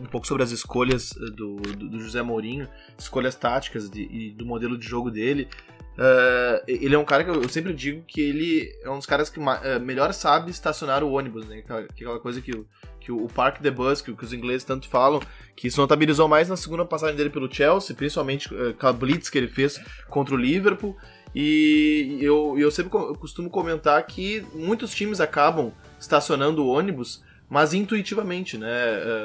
[0.00, 4.44] um pouco sobre as escolhas do, do, do José Mourinho, escolhas táticas de, e do
[4.44, 5.48] modelo de jogo dele.
[5.96, 9.30] Uh, ele é um cara que eu sempre digo que ele é um dos caras
[9.30, 11.58] que uh, melhor sabe estacionar o ônibus, né?
[11.58, 12.66] Aquela, aquela coisa que, o,
[13.00, 15.22] que o Park the Bus, que, que, os ingleses tanto falam,
[15.56, 19.30] que isso notabilizou mais na segunda passagem dele pelo Chelsea, principalmente uh, com a blitz
[19.30, 20.94] que ele fez contra o Liverpool.
[21.34, 28.58] E eu, eu sempre costumo comentar que muitos times acabam estacionando o ônibus mas intuitivamente,
[28.58, 28.68] né?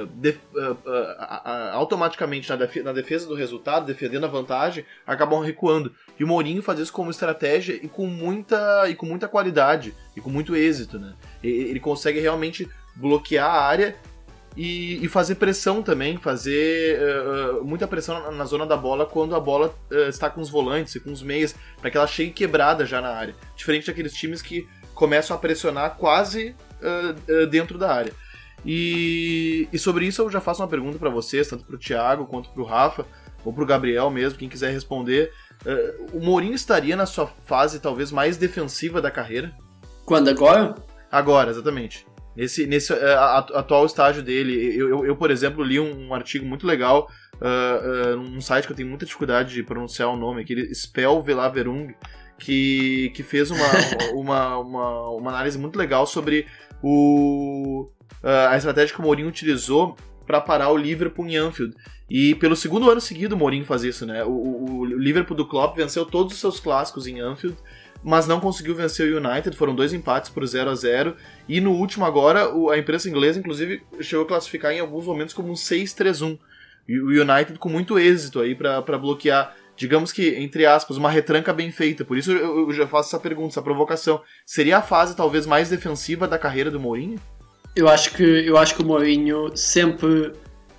[0.03, 0.77] Uh, de, uh,
[1.73, 5.93] automaticamente na, defesa, do resultado, defendendo a vantagem, acabam recuando.
[6.19, 10.21] E o Mourinho faz isso como estratégia e com muita, e com muita qualidade e
[10.21, 11.13] com muito êxito, né?
[11.43, 13.95] Ele consegue realmente bloquear a área
[14.55, 16.99] e, e, fazer pressão também, fazer
[17.63, 19.73] muita pressão na, na, zona da bola quando a bola
[20.09, 23.09] está com os volantes e com os meias, para que ela chegue quebrada já na
[23.09, 23.33] área.
[23.55, 28.13] Diferente daqueles times que começam a pressionar quase uh, dentro da área.
[28.65, 32.27] E, e, sobre isso eu já faço uma pergunta para vocês, tanto para o Thiago
[32.27, 33.05] quanto para o Rafa,
[33.43, 35.31] ou para o Gabriel mesmo, quem quiser responder.
[36.13, 39.51] o Mourinho estaria na sua fase talvez mais defensiva da carreira?
[40.05, 40.75] Quando agora?
[41.11, 42.05] Agora, exatamente.
[42.35, 42.97] Nesse, nesse uh,
[43.55, 48.13] atual estágio dele, eu, eu, eu, por exemplo, li um, um artigo muito legal uh,
[48.13, 51.93] uh, num site que eu tenho muita dificuldade de pronunciar o nome, aquele Spell Velaverung,
[52.39, 53.65] que, que fez uma,
[54.15, 56.47] uma, uma, uma, análise muito legal sobre
[56.83, 57.89] o,
[58.23, 61.75] a estratégia que o Mourinho utilizou para parar o Liverpool em Anfield.
[62.09, 64.23] E pelo segundo ano seguido o Mourinho faz isso, né?
[64.23, 67.57] O, o, o Liverpool do Klopp venceu todos os seus clássicos em Anfield
[68.03, 69.55] mas não conseguiu vencer o United.
[69.55, 71.15] Foram dois empates por 0 a 0
[71.47, 75.49] E no último agora, a imprensa inglesa, inclusive, chegou a classificar em alguns momentos como
[75.49, 76.37] um 6-3-1.
[76.87, 81.51] E o United com muito êxito aí para bloquear, digamos que, entre aspas, uma retranca
[81.51, 82.05] bem feita.
[82.05, 84.21] Por isso eu, já faço essa pergunta, essa provocação.
[84.45, 87.19] Seria a fase talvez mais defensiva da carreira do Mourinho?
[87.75, 90.33] Eu acho que, eu acho que o Mourinho sempre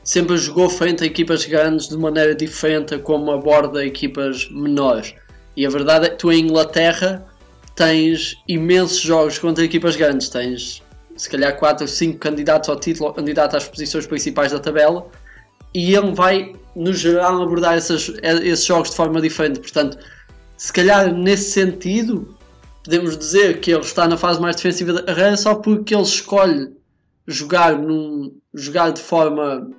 [0.05, 5.15] sempre jogou frente a equipas grandes de maneira diferente a como aborda equipas menores.
[5.57, 7.27] E a verdade é que tu em Inglaterra
[7.75, 10.81] tens imensos jogos contra equipas grandes, tens
[11.17, 15.09] se calhar 4 ou 5 candidatos ao título, candidatos às posições principais da tabela,
[15.75, 19.61] e ele vai, no geral, abordar esses, esses jogos de forma diferente.
[19.61, 19.99] Portanto,
[20.57, 22.37] se calhar nesse sentido,
[22.85, 26.73] podemos dizer que ele está na fase mais defensiva da carreira só porque ele escolhe
[27.27, 29.71] jogar, num, jogar de forma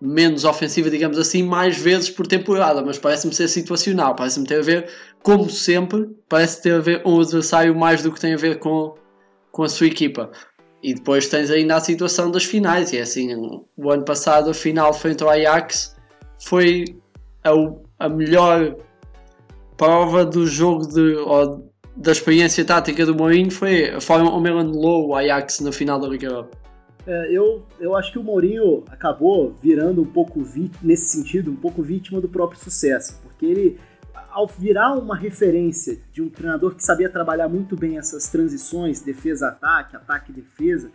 [0.00, 4.62] menos ofensiva, digamos assim, mais vezes por temporada, mas parece-me ser situacional, parece-me ter a
[4.62, 4.90] ver,
[5.22, 8.94] como sempre, parece ter a ver o adversário mais do que tem a ver com,
[9.50, 10.30] com a sua equipa.
[10.84, 13.34] E depois tens ainda a situação das finais, e é assim,
[13.74, 15.96] o ano passado a final frente ao Ajax
[16.38, 16.84] foi
[17.42, 17.52] a,
[18.00, 18.76] a melhor
[19.78, 24.58] prova do jogo de, ou, da experiência tática do Mourinho foi a forma como ele
[24.58, 26.58] anulou o Ajax na final da Liga Europa.
[27.06, 30.42] É, eu, eu acho que o Mourinho acabou virando um pouco,
[30.82, 33.78] nesse sentido, um pouco vítima do próprio sucesso, porque ele,
[34.34, 39.94] ao virar uma referência de um treinador que sabia trabalhar muito bem essas transições, defesa-ataque,
[39.94, 40.90] ataque-defesa,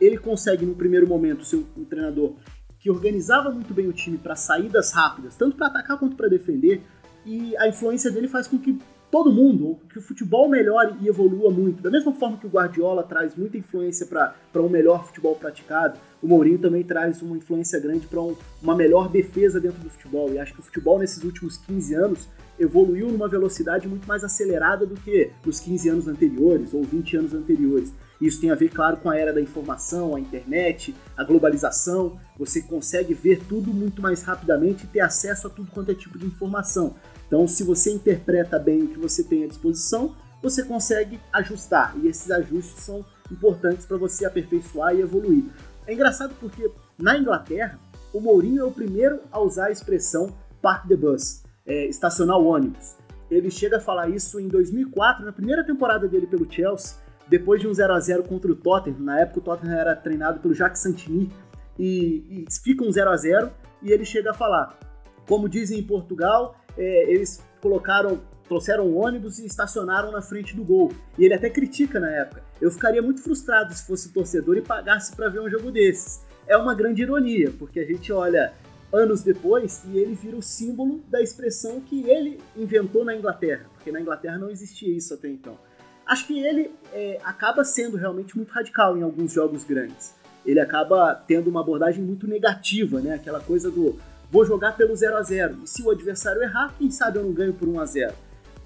[0.00, 2.36] ele consegue, no primeiro momento, ser um treinador
[2.78, 6.82] que organizava muito bem o time para saídas rápidas, tanto para atacar quanto para defender,
[7.26, 8.78] e a influência dele faz com que
[9.14, 11.80] todo mundo, que o futebol melhore e evolua muito.
[11.80, 16.26] Da mesma forma que o Guardiola traz muita influência para um melhor futebol praticado, o
[16.26, 20.32] Mourinho também traz uma influência grande para um, uma melhor defesa dentro do futebol.
[20.32, 24.84] E acho que o futebol nesses últimos 15 anos evoluiu numa velocidade muito mais acelerada
[24.84, 27.92] do que nos 15 anos anteriores ou 20 anos anteriores.
[28.20, 32.18] Isso tem a ver, claro, com a era da informação, a internet, a globalização.
[32.38, 36.18] Você consegue ver tudo muito mais rapidamente e ter acesso a tudo quanto é tipo
[36.18, 36.94] de informação.
[37.26, 41.94] Então, se você interpreta bem o que você tem à disposição, você consegue ajustar.
[42.02, 45.44] E esses ajustes são importantes para você aperfeiçoar e evoluir.
[45.86, 47.78] É engraçado porque na Inglaterra,
[48.12, 52.46] o Mourinho é o primeiro a usar a expressão park the bus, é, estacionar o
[52.46, 52.96] ônibus.
[53.30, 56.96] Ele chega a falar isso em 2004, na primeira temporada dele pelo Chelsea,
[57.28, 59.00] depois de um 0 a 0 contra o Tottenham.
[59.00, 61.32] Na época o Tottenham era treinado pelo Jacques Santini
[61.78, 63.50] e, e fica um 0 a 0
[63.82, 64.78] e ele chega a falar:
[65.26, 70.64] como dizem em Portugal, é, eles colocaram, trouxeram um ônibus e estacionaram na frente do
[70.64, 70.92] gol.
[71.18, 72.42] E ele até critica na época.
[72.60, 76.22] Eu ficaria muito frustrado se fosse torcedor e pagasse para ver um jogo desses.
[76.46, 78.52] É uma grande ironia, porque a gente olha
[78.92, 83.90] anos depois e ele vira o símbolo da expressão que ele inventou na Inglaterra, porque
[83.90, 85.58] na Inglaterra não existia isso até então.
[86.06, 90.14] Acho que ele é, acaba sendo realmente muito radical em alguns jogos grandes.
[90.44, 93.14] Ele acaba tendo uma abordagem muito negativa, né?
[93.14, 93.98] Aquela coisa do
[94.30, 97.32] vou jogar pelo 0 a 0 E se o adversário errar, quem sabe eu não
[97.32, 98.14] ganho por 1 a 0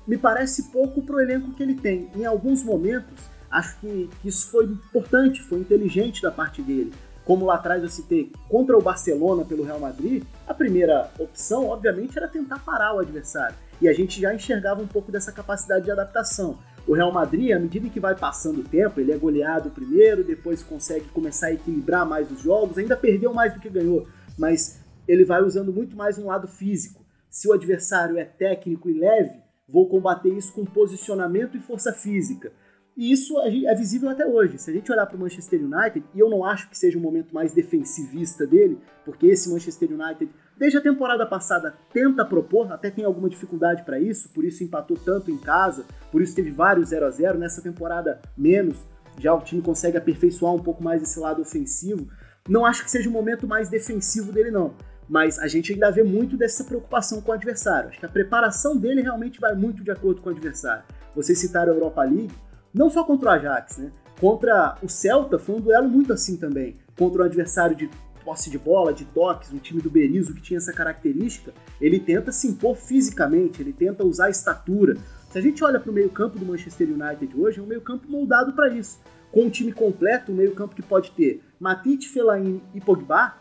[0.06, 2.10] Me parece pouco pro elenco que ele tem.
[2.16, 3.14] Em alguns momentos,
[3.50, 6.92] acho que, que isso foi importante, foi inteligente da parte dele.
[7.24, 12.16] Como lá atrás eu citei, contra o Barcelona pelo Real Madrid, a primeira opção, obviamente,
[12.16, 13.54] era tentar parar o adversário.
[13.80, 16.58] E a gente já enxergava um pouco dessa capacidade de adaptação.
[16.88, 20.62] O Real Madrid, à medida que vai passando o tempo, ele é goleado primeiro, depois
[20.62, 24.08] consegue começar a equilibrar mais os jogos, ainda perdeu mais do que ganhou,
[24.38, 27.04] mas ele vai usando muito mais um lado físico.
[27.28, 29.36] Se o adversário é técnico e leve,
[29.68, 32.50] vou combater isso com posicionamento e força física.
[32.96, 34.56] E isso é visível até hoje.
[34.56, 37.02] Se a gente olhar para o Manchester United, e eu não acho que seja o
[37.02, 42.90] momento mais defensivista dele, porque esse Manchester United, desde a temporada passada, tenta propor, até
[42.90, 46.88] tem alguma dificuldade para isso, por isso empatou tanto em casa, por isso teve vários
[46.88, 48.76] 0 a 0 nessa temporada menos,
[49.18, 52.08] já o time consegue aperfeiçoar um pouco mais esse lado ofensivo.
[52.48, 54.74] Não acho que seja o momento mais defensivo dele, não.
[55.08, 57.88] Mas a gente ainda vê muito dessa preocupação com o adversário.
[57.88, 60.84] Acho que a preparação dele realmente vai muito de acordo com o adversário.
[61.14, 62.32] Vocês citaram a Europa League,
[62.72, 63.90] não só contra o Ajax, né?
[64.20, 66.76] Contra o Celta foi um duelo muito assim também.
[66.96, 67.88] Contra um adversário de
[68.28, 72.30] posse de bola, de toques, um time do Berizzo que tinha essa característica, ele tenta
[72.30, 74.98] se impor fisicamente, ele tenta usar a estatura.
[75.30, 78.52] Se a gente olha para o meio-campo do Manchester United hoje, é um meio-campo moldado
[78.52, 79.00] para isso.
[79.32, 83.32] Com um time completo, um meio-campo que pode ter Matite, Fellaini e Pogba,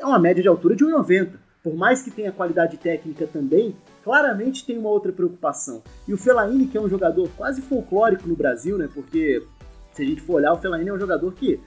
[0.00, 1.34] é uma média de altura de 1,90.
[1.62, 5.80] Por mais que tenha qualidade técnica também, claramente tem uma outra preocupação.
[6.08, 8.88] E o Fellaini, que é um jogador quase folclórico no Brasil, né?
[8.92, 9.44] Porque
[9.92, 11.60] se a gente for olhar, o Fellaini é um jogador que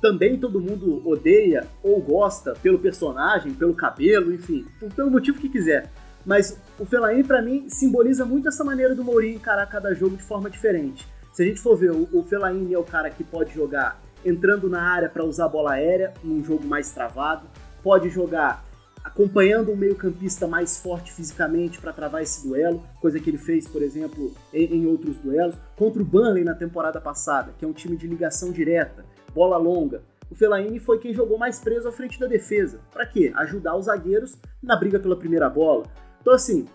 [0.00, 5.90] também todo mundo odeia ou gosta pelo personagem, pelo cabelo, enfim, pelo motivo que quiser.
[6.24, 10.22] Mas o Fellaini, para mim, simboliza muito essa maneira do Mourinho encarar cada jogo de
[10.22, 11.06] forma diferente.
[11.32, 14.82] Se a gente for ver, o Fellaini é o cara que pode jogar entrando na
[14.82, 17.46] área para usar a bola aérea, num jogo mais travado,
[17.82, 18.64] pode jogar
[19.04, 23.82] acompanhando um meio-campista mais forte fisicamente para travar esse duelo, coisa que ele fez, por
[23.82, 28.06] exemplo, em, outros duelos, contra o Burnley na temporada passada, que é um time de
[28.06, 29.04] ligação direta,
[29.34, 30.02] bola longa.
[30.30, 32.80] O Fellaini foi quem jogou mais preso à frente da defesa.
[32.92, 33.32] Para quê?
[33.34, 35.84] Ajudar os zagueiros na briga pela primeira bola.
[36.20, 36.66] Então, assim,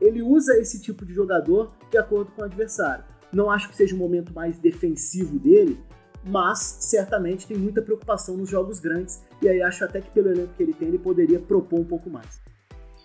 [0.00, 3.04] ele usa esse tipo de jogador de acordo com o adversário.
[3.32, 5.78] Não acho que seja o momento mais defensivo dele,
[6.26, 10.52] mas certamente tem muita preocupação nos jogos grandes, e aí acho até que pelo elenco
[10.56, 12.40] que ele tem, ele poderia propor um pouco mais.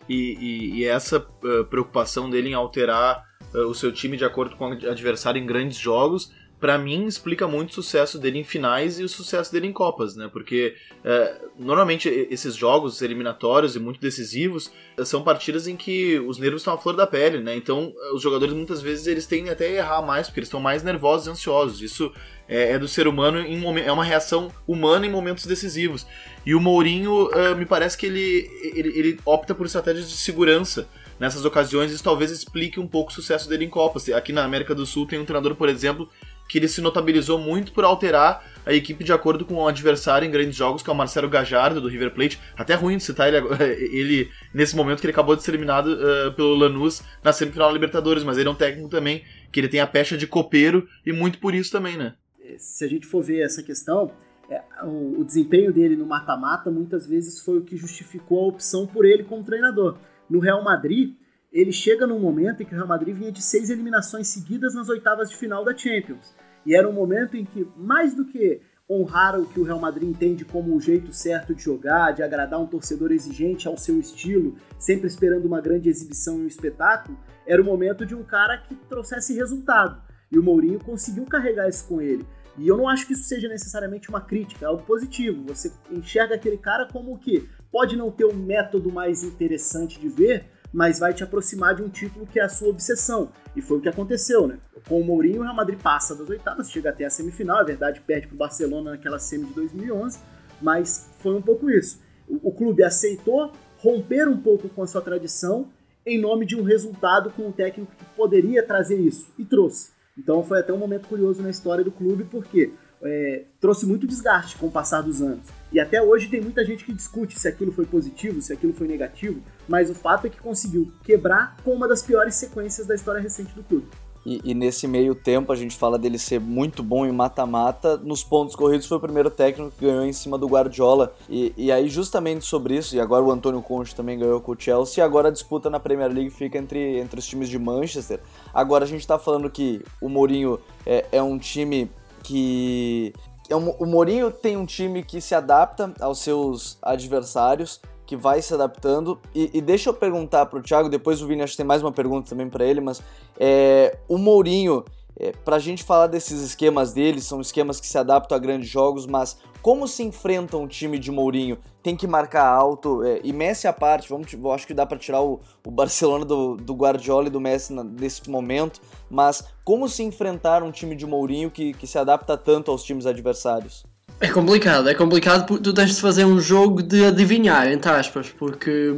[0.07, 4.55] E, e, e essa uh, preocupação dele em alterar uh, o seu time de acordo
[4.57, 6.33] com o adversário em grandes jogos
[6.63, 10.15] para mim explica muito o sucesso dele em finais e o sucesso dele em copas,
[10.15, 10.29] né?
[10.31, 14.71] Porque é, normalmente esses jogos eliminatórios e muito decisivos
[15.03, 17.53] são partidas em que os nervos estão à flor da pele, né?
[17.53, 21.27] Então os jogadores muitas vezes eles tendem até errar mais porque eles estão mais nervosos
[21.27, 21.81] e ansiosos.
[21.81, 22.13] Isso
[22.47, 26.07] é, é do ser humano em é uma reação humana em momentos decisivos.
[26.45, 30.87] E o Mourinho uh, me parece que ele, ele, ele opta por estratégias de segurança
[31.19, 34.09] nessas ocasiões, isso talvez explique um pouco o sucesso dele em Copas.
[34.09, 36.09] Aqui na América do Sul tem um treinador, por exemplo,
[36.47, 40.31] que ele se notabilizou muito por alterar a equipe de acordo com o adversário em
[40.31, 42.39] grandes jogos, que é o Marcelo Gajardo, do River Plate.
[42.57, 43.45] Até ruim de citar ele,
[43.91, 47.73] ele nesse momento que ele acabou de ser eliminado uh, pelo Lanús na semifinal da
[47.73, 51.11] Libertadores, mas ele é um técnico também que ele tem a pecha de copeiro e
[51.11, 52.15] muito por isso também, né?
[52.57, 54.11] Se a gente for ver essa questão,
[54.49, 58.85] é, o, o desempenho dele no mata-mata muitas vezes foi o que justificou a opção
[58.85, 59.97] por ele como treinador.
[60.29, 61.15] No Real Madrid,
[61.53, 64.89] ele chega num momento em que o Real Madrid vinha de seis eliminações seguidas nas
[64.89, 66.35] oitavas de final da Champions.
[66.65, 70.09] E era um momento em que, mais do que honrar o que o Real Madrid
[70.09, 74.55] entende como o jeito certo de jogar, de agradar um torcedor exigente ao seu estilo,
[74.79, 78.75] sempre esperando uma grande exibição e um espetáculo, era o momento de um cara que
[78.75, 80.01] trouxesse resultado.
[80.31, 82.25] E o Mourinho conseguiu carregar isso com ele.
[82.57, 85.43] E eu não acho que isso seja necessariamente uma crítica, é algo positivo.
[85.47, 90.45] Você enxerga aquele cara como que pode não ter um método mais interessante de ver,
[90.73, 93.31] mas vai te aproximar de um título que é a sua obsessão.
[93.55, 94.57] E foi o que aconteceu, né?
[94.87, 98.01] Com o Mourinho, o Real Madrid passa das oitavas, chega até a semifinal, é verdade,
[98.01, 100.19] perde para o Barcelona naquela semi de 2011,
[100.61, 102.01] mas foi um pouco isso.
[102.27, 105.69] O, o clube aceitou romper um pouco com a sua tradição
[106.05, 109.91] em nome de um resultado com um técnico que poderia trazer isso, e trouxe.
[110.17, 114.57] Então foi até um momento curioso na história do clube, porque é, trouxe muito desgaste
[114.57, 115.45] com o passar dos anos.
[115.73, 118.87] E até hoje tem muita gente que discute se aquilo foi positivo, se aquilo foi
[118.87, 123.19] negativo, mas o fato é que conseguiu quebrar com uma das piores sequências da história
[123.19, 123.87] recente do clube.
[124.25, 127.97] E, e, nesse meio tempo a gente fala dele ser muito bom em mata-mata.
[127.97, 131.13] Nos pontos corridos foi o primeiro técnico que ganhou em cima do Guardiola.
[131.29, 134.55] E, e aí, justamente sobre isso, e agora o Antônio Conte também ganhou com o
[134.57, 138.21] Chelsea, e agora a disputa na Premier League fica entre, entre os times de Manchester.
[138.53, 141.91] Agora a gente tá falando que o Mourinho é, é um time
[142.23, 143.13] que.
[143.53, 148.51] É o Mourinho tem um time que se adapta aos seus adversários que vai se
[148.51, 149.19] adaptando.
[149.33, 151.91] E, e deixa eu perguntar pro Thiago, depois o Vini acho que tem mais uma
[151.91, 152.99] pergunta também para ele, mas
[153.39, 154.83] é, o Mourinho,
[155.19, 159.05] é, pra gente falar desses esquemas dele, são esquemas que se adaptam a grandes jogos,
[159.05, 161.57] mas como se enfrenta um time de Mourinho?
[161.81, 165.21] Tem que marcar alto, é, e Messi à parte, vamos, acho que dá para tirar
[165.21, 170.03] o, o, Barcelona do, do Guardiola e do Messi na, nesse momento, mas como se
[170.03, 173.85] enfrentar um time de Mourinho que, que se adapta tanto aos times adversários?
[174.19, 178.29] É complicado, é complicado porque tu tens de fazer um jogo de adivinhar, entre aspas,
[178.29, 178.97] porque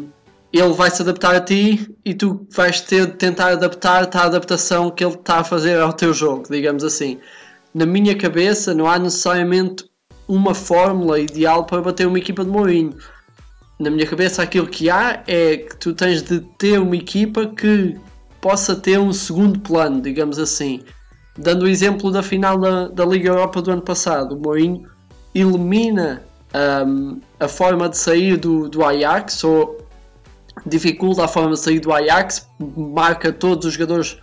[0.58, 4.90] ele vai se adaptar a ti e tu vais ter de tentar adaptar a adaptação
[4.90, 7.20] que ele está a fazer ao teu jogo, digamos assim.
[7.74, 9.86] Na minha cabeça, não há necessariamente
[10.28, 12.96] uma fórmula ideal para bater uma equipa de Mourinho.
[13.78, 17.98] Na minha cabeça, aquilo que há é que tu tens de ter uma equipa que
[18.40, 20.82] possa ter um segundo plano, digamos assim.
[21.38, 24.90] Dando o exemplo da final da, da Liga Europa do ano passado, o Mourinho
[25.34, 26.24] elimina
[26.88, 29.85] um, a forma de sair do, do Ajax ou
[30.66, 34.18] dificulta a forma de sair do Ajax, marca todos os jogadores,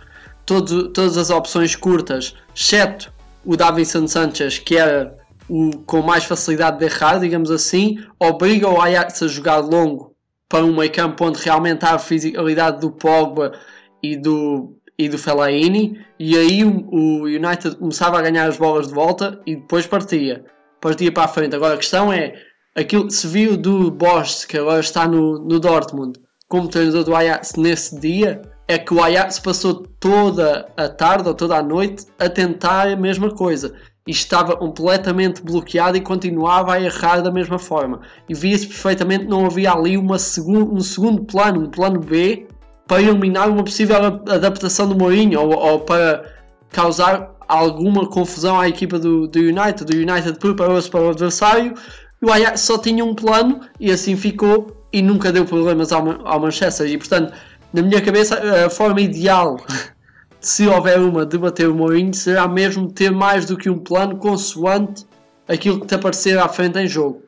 [0.45, 3.11] todo, todas as opções curtas, exceto
[3.45, 5.17] o Davinson Sanchez, que era
[5.49, 10.15] o com mais facilidade de errar, digamos assim, obriga o Ajax a jogar longo
[10.47, 13.53] para um meio campo onde realmente há a fisicalidade do Pogba
[14.01, 18.87] e do, e do Fellaini, e aí o, o United começava a ganhar as bolas
[18.87, 20.45] de volta e depois partia
[20.83, 21.55] partia para a frente.
[21.55, 22.33] Agora a questão é,
[22.75, 27.53] aquilo se viu do Bosch, que agora está no, no Dortmund, como treinador do Ajax
[27.55, 32.29] nesse dia, é que o Ajax passou toda a tarde ou toda a noite a
[32.29, 33.73] tentar a mesma coisa.
[34.05, 38.01] E estava completamente bloqueado e continuava a errar da mesma forma.
[38.27, 42.47] E via-se perfeitamente não havia ali uma segun, um segundo plano, um plano B,
[42.85, 46.25] para eliminar uma possível adaptação do Mourinho ou, ou para
[46.69, 49.85] causar alguma confusão à equipa do, do United.
[49.85, 51.73] O United preparou-se para o adversário
[52.21, 56.25] e o Ajax só tinha um plano e assim ficou e nunca deu problemas ao,
[56.25, 56.87] ao Manchester.
[56.87, 57.33] E portanto,
[57.73, 59.57] na minha cabeça, a forma ideal,
[60.39, 64.17] se houver uma, de bater o Mourinho será mesmo ter mais do que um plano
[64.17, 65.05] consoante
[65.47, 67.23] aquilo que te aparecer à frente em jogo.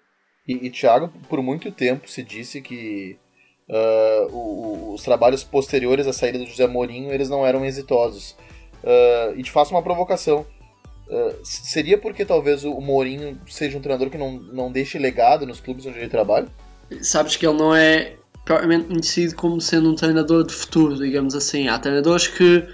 [0.48, 3.18] E, e Thiago, por muito tempo se disse que
[3.68, 8.36] uh, o, os trabalhos posteriores à saída do José Mourinho eles não eram exitosos.
[8.84, 10.46] Uh, e te faço uma provocação.
[11.08, 15.60] Uh, seria porque talvez o Mourinho seja um treinador que não, não deixe legado nos
[15.60, 16.48] clubes onde ele trabalha?
[17.02, 21.68] Sabes que ele não é propriamente conhecido como sendo um treinador de futuro, digamos assim.
[21.68, 22.68] Há treinadores que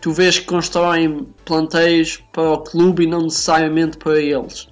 [0.00, 4.68] tu vês que constroem plantéis para o clube e não necessariamente para eles.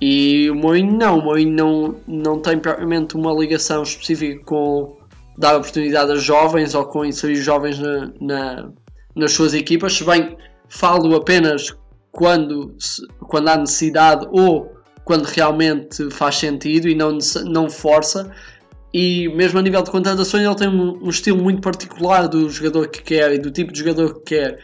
[0.00, 4.96] E o Mourinho não, o Mourinho não, não tem propriamente uma ligação específica com
[5.38, 8.68] dar oportunidade a jovens ou com inserir jovens na, na
[9.16, 10.36] nas suas equipas, se bem
[10.68, 11.74] falo apenas
[12.12, 12.76] quando,
[13.20, 14.75] quando há necessidade ou
[15.06, 18.28] quando realmente faz sentido e não, não força.
[18.92, 22.88] E mesmo a nível de contratações, ele tem um, um, estilo muito particular do jogador
[22.88, 24.58] que quer e do tipo de jogador que quer.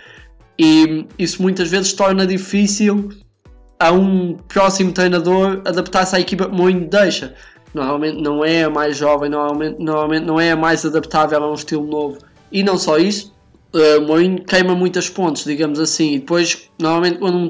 [0.59, 3.11] E isso muitas vezes torna difícil
[3.79, 7.35] a um próximo treinador adaptar-se à equipa que muito deixa.
[7.73, 11.55] Normalmente não é a mais jovem, normalmente, normalmente não é a mais adaptável a um
[11.55, 12.19] estilo novo.
[12.51, 13.33] E não só isso,
[13.73, 17.49] uh, Mourinho queima muitas pontes, digamos assim, e depois, normalmente, quando, um,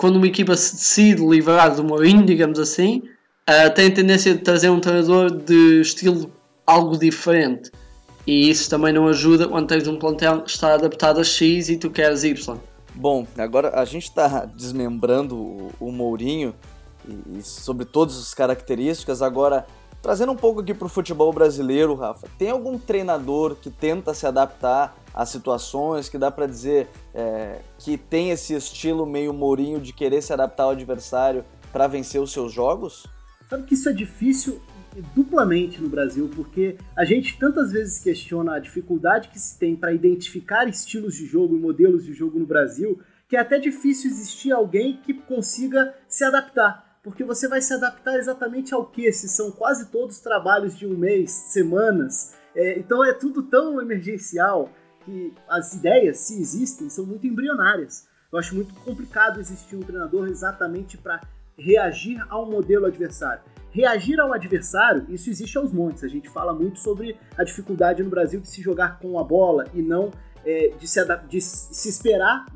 [0.00, 3.02] quando uma equipa se decide livrar do Mourinho, digamos assim,
[3.46, 6.32] uh, tem tendência de trazer um treinador de estilo
[6.66, 7.70] algo diferente.
[8.26, 11.76] E isso também não ajuda quando tens um plantel que está adaptado a X e
[11.76, 12.58] tu queres Y.
[12.94, 16.54] Bom, agora a gente está desmembrando o, o Mourinho
[17.06, 19.20] e, e sobre todas as características.
[19.20, 19.66] Agora,
[20.02, 24.26] trazendo um pouco aqui para o futebol brasileiro, Rafa, tem algum treinador que tenta se
[24.26, 29.92] adaptar as situações, que dá para dizer é, que tem esse estilo meio Mourinho de
[29.92, 33.06] querer se adaptar ao adversário para vencer os seus jogos?
[33.48, 34.60] Sabe que isso é difícil
[35.14, 39.92] duplamente no Brasil, porque a gente tantas vezes questiona a dificuldade que se tem para
[39.92, 44.52] identificar estilos de jogo e modelos de jogo no Brasil, que é até difícil existir
[44.52, 46.89] alguém que consiga se adaptar.
[47.02, 49.10] Porque você vai se adaptar exatamente ao que?
[49.12, 52.34] Se são quase todos trabalhos de um mês, semanas.
[52.54, 54.70] É, então é tudo tão emergencial
[55.04, 58.06] que as ideias, se existem, são muito embrionárias.
[58.30, 61.20] Eu acho muito complicado existir um treinador exatamente para
[61.56, 63.42] reagir ao modelo adversário.
[63.70, 66.04] Reagir ao adversário, isso existe aos montes.
[66.04, 69.64] A gente fala muito sobre a dificuldade no Brasil de se jogar com a bola
[69.72, 70.10] e não
[70.44, 72.46] é, de, se de se esperar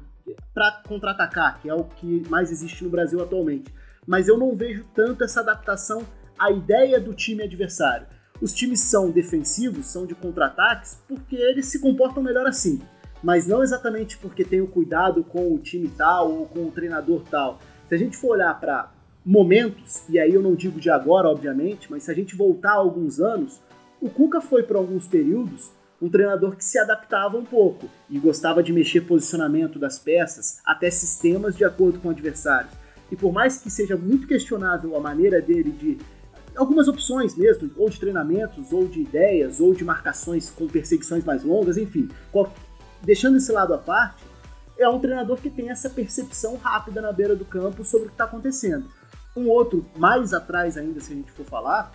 [0.53, 3.73] para contra-atacar, que é o que mais existe no Brasil atualmente.
[4.07, 6.03] Mas eu não vejo tanto essa adaptação
[6.39, 8.07] à ideia do time adversário.
[8.41, 12.83] Os times são defensivos, são de contra-ataques, porque eles se comportam melhor assim.
[13.23, 17.23] Mas não exatamente porque tem o cuidado com o time tal ou com o treinador
[17.31, 17.59] tal.
[17.89, 18.93] Se a gente for olhar para
[19.25, 23.21] momentos, e aí eu não digo de agora, obviamente, mas se a gente voltar alguns
[23.21, 23.63] anos,
[24.01, 28.63] o Cuca foi por alguns períodos um treinador que se adaptava um pouco e gostava
[28.63, 32.84] de mexer posicionamento das peças, até sistemas de acordo com adversários.
[33.15, 35.99] E por mais que seja muito questionável a maneira dele de
[36.57, 41.45] algumas opções mesmo, ou de treinamentos, ou de ideias, ou de marcações com perseguições mais
[41.45, 42.09] longas, enfim.
[43.05, 44.25] Deixando esse lado à parte,
[44.77, 48.15] é um treinador que tem essa percepção rápida na beira do campo sobre o que
[48.15, 48.91] está acontecendo.
[49.37, 51.93] Um outro, mais atrás ainda, se a gente for falar,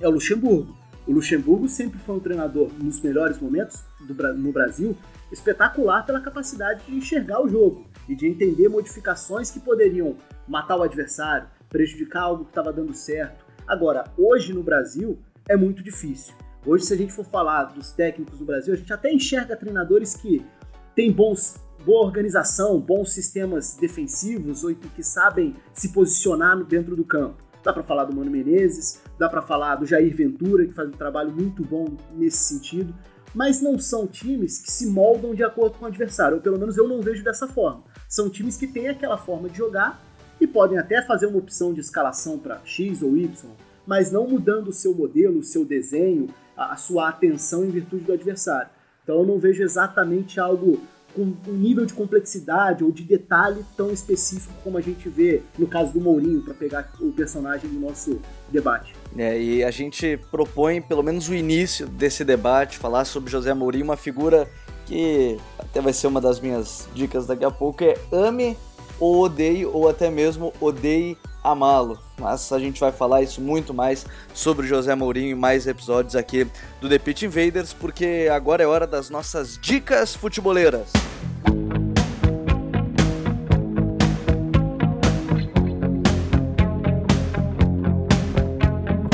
[0.00, 0.74] é o Luxemburgo.
[1.06, 4.96] O Luxemburgo sempre foi um treinador, nos melhores momentos do, no Brasil,
[5.30, 10.16] espetacular pela capacidade de enxergar o jogo e de entender modificações que poderiam
[10.52, 13.42] matar o adversário, prejudicar algo que estava dando certo.
[13.66, 16.34] Agora, hoje no Brasil é muito difícil.
[16.66, 20.14] Hoje, se a gente for falar dos técnicos do Brasil, a gente até enxerga treinadores
[20.14, 20.44] que
[20.94, 27.42] têm bons, boa organização, bons sistemas defensivos ou que sabem se posicionar dentro do campo.
[27.64, 30.92] Dá para falar do Mano Menezes, dá para falar do Jair Ventura, que faz um
[30.92, 32.94] trabalho muito bom nesse sentido,
[33.34, 36.76] mas não são times que se moldam de acordo com o adversário, ou pelo menos
[36.76, 37.84] eu não vejo dessa forma.
[38.06, 39.98] São times que têm aquela forma de jogar
[40.42, 43.30] e podem até fazer uma opção de escalação para X ou Y,
[43.86, 48.12] mas não mudando o seu modelo, o seu desenho, a, sua atenção em virtude do
[48.12, 48.68] adversário.
[49.04, 50.80] Então eu não vejo exatamente algo
[51.14, 55.68] com um nível de complexidade ou de detalhe tão específico como a gente vê no
[55.68, 58.20] caso do Mourinho, para pegar o personagem do nosso
[58.50, 58.94] debate.
[59.16, 63.84] É, e a gente propõe pelo menos o início desse debate, falar sobre José Mourinho,
[63.84, 64.48] uma figura
[64.86, 68.56] que até vai ser uma das minhas dicas daqui a pouco, é ame
[68.98, 71.98] ou odeie, ou até mesmo odeie amá-lo.
[72.18, 76.46] Mas a gente vai falar isso muito mais sobre José Mourinho em mais episódios aqui
[76.80, 80.88] do The Pitch Invaders, porque agora é hora das nossas dicas futeboleiras.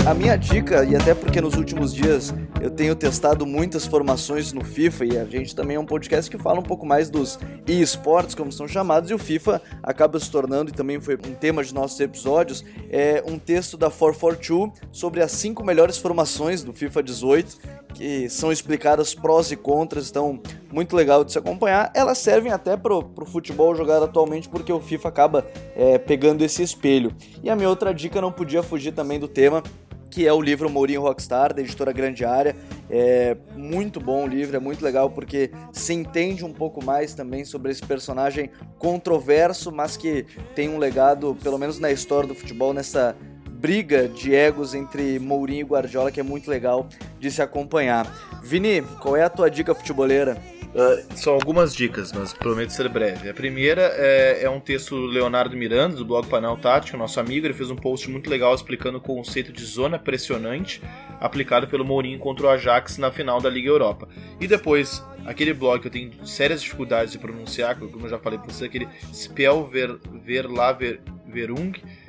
[0.09, 2.32] A minha dica, e até porque nos últimos dias
[2.62, 6.42] eu tenho testado muitas formações no FIFA e a gente também é um podcast que
[6.42, 10.70] fala um pouco mais dos esportes, como são chamados, e o FIFA acaba se tornando,
[10.70, 15.30] e também foi um tema de nossos episódios, é um texto da 442 sobre as
[15.30, 17.59] cinco melhores formações do FIFA 18,
[17.92, 20.40] que são explicadas prós e contras, então
[20.72, 21.92] muito legal de se acompanhar.
[21.94, 25.46] Elas servem até para o futebol jogado atualmente, porque o FIFA acaba
[25.76, 27.14] é, pegando esse espelho.
[27.42, 29.62] E a minha outra dica não podia fugir também do tema,
[30.11, 32.56] que é o livro Mourinho Rockstar, da editora Grande Área.
[32.90, 37.44] É muito bom o livro, é muito legal porque se entende um pouco mais também
[37.44, 42.72] sobre esse personagem controverso, mas que tem um legado, pelo menos na história do futebol,
[42.72, 43.16] nessa
[43.50, 46.88] briga de egos entre Mourinho e Guardiola, que é muito legal
[47.18, 48.06] de se acompanhar.
[48.42, 50.40] Vini, qual é a tua dica futeboleira?
[50.75, 53.29] Uh, são algumas dicas, mas prometo ser breve.
[53.29, 57.47] A primeira é, é, um texto do Leonardo Miranda, do blog Panel Tático, nosso amigo.
[57.47, 60.83] Ele fez um post muito legal explicando o conceito de zona pressionante
[61.21, 64.09] aplicado pelo Mourinho contra o Ajax na final da Liga Europa.
[64.41, 68.39] E depois, aquele blog que eu tenho sérias dificuldades de pronunciar, como eu já falei
[68.39, 69.99] para você, aquele Spell Ver,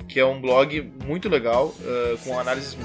[0.07, 2.78] que é um blog muito legal, uh, com análises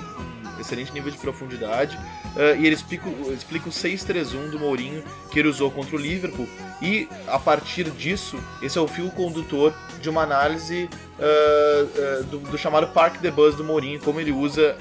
[0.59, 1.97] excelente nível de profundidade.
[1.97, 6.49] Uh, e ele explica, explica o 6-3-1 do Mourinho que ele usou contra o Liverpool.
[6.83, 10.89] E a partir disso, esse é o fio condutor de uma análise
[11.19, 14.77] uh, uh, do, do, chamado Park the Buzz do Mourinho, como ele usa,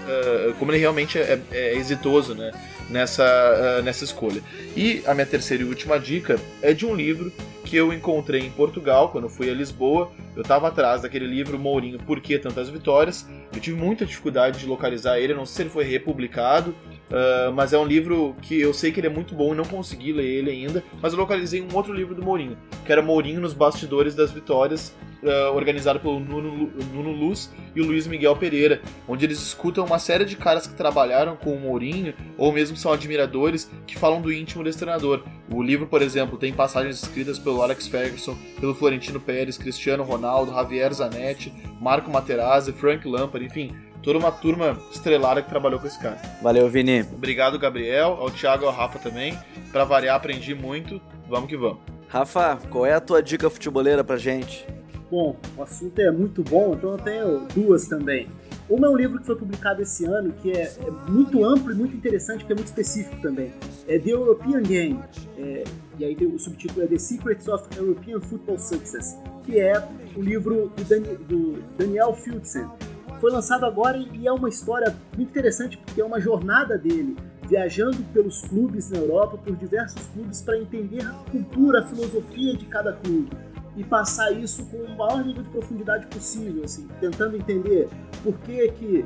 [0.59, 2.51] como ele realmente é, é exitoso né,
[2.89, 4.41] nessa, nessa escolha.
[4.75, 7.31] E a minha terceira e última dica é de um livro
[7.73, 10.11] que eu encontrei em Portugal, quando eu fui a Lisboa.
[10.35, 13.27] Eu estava atrás daquele livro Mourinho, Por que Tantas Vitórias?
[13.51, 16.75] Eu tive muita dificuldade de localizar ele, não sei se ele foi republicado,
[17.13, 19.63] uh, mas é um livro que eu sei que ele é muito bom e não
[19.63, 23.39] consegui ler ele ainda, mas eu localizei um outro livro do Mourinho, que era Mourinho
[23.39, 24.93] nos Bastidores das Vitórias,
[25.23, 29.99] uh, organizado pelo Nuno, Nuno Luz e o Luiz Miguel Pereira, onde eles escutam uma
[29.99, 34.31] série de caras que trabalharam com o Mourinho, ou mesmo são admiradores, que falam do
[34.31, 35.23] íntimo desse treinador.
[35.51, 40.53] O livro, por exemplo, tem passagens escritas pelo Alex Ferguson, pelo Florentino Pérez, Cristiano Ronaldo,
[40.53, 45.97] Javier Zanetti, Marco Materazzi, Frank Lampard, enfim, toda uma turma estrelada que trabalhou com esse
[45.97, 46.17] cara.
[46.41, 47.01] Valeu, Vini.
[47.01, 49.37] Obrigado, Gabriel, ao Thiago e ao Rafa também.
[49.71, 51.01] Para variar, aprendi muito.
[51.27, 51.79] Vamos que vamos.
[52.09, 54.67] Rafa, qual é a tua dica futeboleira pra gente?
[55.09, 58.27] Bom, o assunto é muito bom, então eu tenho duas também.
[58.69, 61.75] Uma é um livro que foi publicado esse ano, que é, é muito amplo e
[61.75, 63.53] muito interessante, porque é muito específico também.
[63.87, 64.99] É The European Game,
[65.37, 65.63] é,
[65.99, 69.73] e aí o subtítulo é The Secrets of European Football Success, que é
[70.15, 72.67] o livro do, Dani, do Daniel Fieldsen.
[73.23, 77.15] Foi lançado agora e é uma história muito interessante, porque é uma jornada dele
[77.47, 82.65] viajando pelos clubes na Europa, por diversos clubes, para entender a cultura, a filosofia de
[82.65, 83.29] cada clube
[83.77, 87.87] e passar isso com o maior nível de profundidade possível, assim, tentando entender
[88.21, 89.05] por que que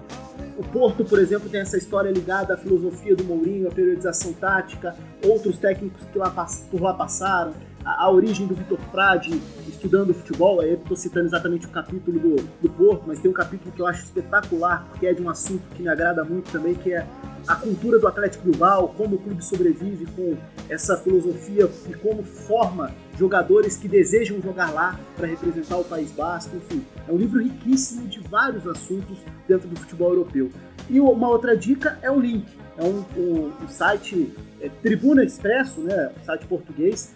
[0.58, 4.96] o Porto, por exemplo, tem essa história ligada à filosofia do Mourinho, à periodização tática,
[5.24, 6.32] outros técnicos que lá,
[6.72, 7.54] por lá passaram,
[7.88, 12.70] a, origem do Vitor Frade estudando futebol, aí estou citando exatamente o capítulo do, do
[12.70, 15.82] Porto, mas tem um capítulo que eu acho espetacular, porque é de um assunto que
[15.82, 17.08] me agrada muito também, que é
[17.48, 20.36] a cultura do Atlético Bilbao, como o clube sobrevive com
[20.68, 26.58] essa filosofia e como forma jogadores que desejam jogar lá para representar o País Basco,
[26.58, 26.84] enfim.
[27.08, 29.18] É um livro riquíssimo de vários assuntos
[29.48, 30.52] dentro do futebol europeu.
[30.90, 32.46] E uma outra dica é o link
[32.78, 34.32] é um, um, um site
[34.62, 37.14] é, Tribuna Expresso, né, site português,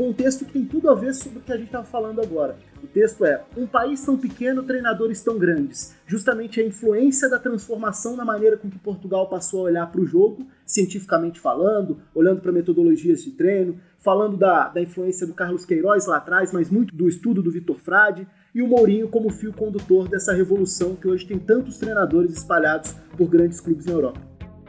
[0.00, 2.22] com um texto que tem tudo a ver sobre o que a gente estava falando
[2.22, 2.56] agora.
[2.82, 5.94] O texto é: Um país tão pequeno, treinadores tão grandes.
[6.06, 10.06] Justamente a influência da transformação na maneira com que Portugal passou a olhar para o
[10.06, 16.06] jogo, cientificamente falando, olhando para metodologias de treino, falando da, da influência do Carlos Queiroz
[16.06, 20.08] lá atrás, mas muito do estudo do Vitor Frade, e o Mourinho como fio condutor
[20.08, 24.18] dessa revolução que hoje tem tantos treinadores espalhados por grandes clubes na Europa.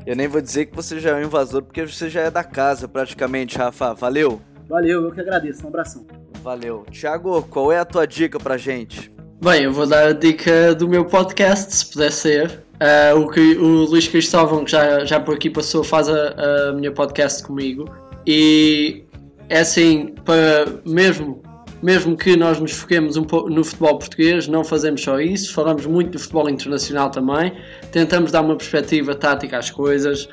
[0.06, 2.44] Eu nem vou dizer que você já é um invasor, porque você já é da
[2.44, 3.94] casa praticamente, Rafa.
[3.94, 4.51] Valeu!
[4.72, 5.66] Valeu, eu que agradeço.
[5.66, 6.06] Um abração.
[6.42, 6.86] Valeu.
[6.90, 9.12] Tiago, qual é a tua dica pra gente?
[9.44, 12.64] Bem, eu vou dar a dica do meu podcast, se puder ser.
[12.76, 16.72] Uh, o, que, o Luís Cristóvão, que já, já por aqui passou, faz a, a
[16.72, 17.84] minha podcast comigo.
[18.26, 19.04] E
[19.50, 21.44] é assim, para mesmo,
[21.84, 25.86] mesmo que nós nos foquemos um pouco no futebol português, não fazemos só isso, falamos
[25.86, 27.54] muito do futebol internacional também,
[27.92, 30.30] tentamos dar uma perspectiva tática às coisas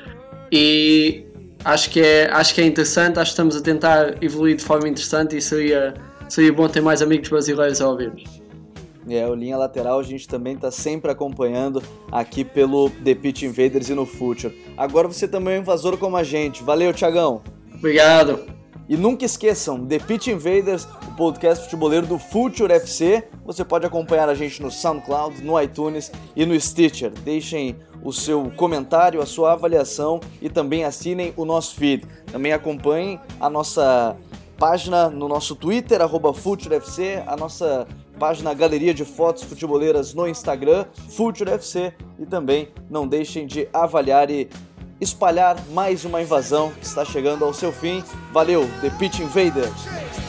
[0.49, 1.25] e
[1.63, 4.87] acho que é, acho que é interessante, acho que estamos a tentar evoluir de forma
[4.87, 5.93] interessante e seria,
[6.27, 8.23] seria bom ter mais amigos brasileiros a ouvirmos.
[9.09, 11.81] É, o Linha Lateral a gente também está sempre acompanhando
[12.11, 14.55] aqui pelo The Pitch Invaders e no Future.
[14.77, 16.63] Agora você também é um invasor como a gente.
[16.63, 17.41] Valeu, Tiagão!
[17.73, 18.59] Obrigado!
[18.87, 23.23] E nunca esqueçam, The Pitch Invaders, o podcast futeboleiro do Future FC.
[23.45, 27.11] Você pode acompanhar a gente no SoundCloud, no iTunes e no Stitcher.
[27.23, 32.05] Deixem o seu comentário, a sua avaliação e também assinem o nosso feed.
[32.31, 34.15] Também acompanhem a nossa
[34.57, 35.99] página no nosso Twitter,
[36.33, 37.87] FutureFC, a nossa
[38.19, 44.49] página Galeria de Fotos Futeboleiras no Instagram, FutureFC, e também não deixem de avaliar e
[44.99, 48.03] espalhar mais uma invasão que está chegando ao seu fim.
[48.33, 50.28] Valeu, The Pitch Invaders!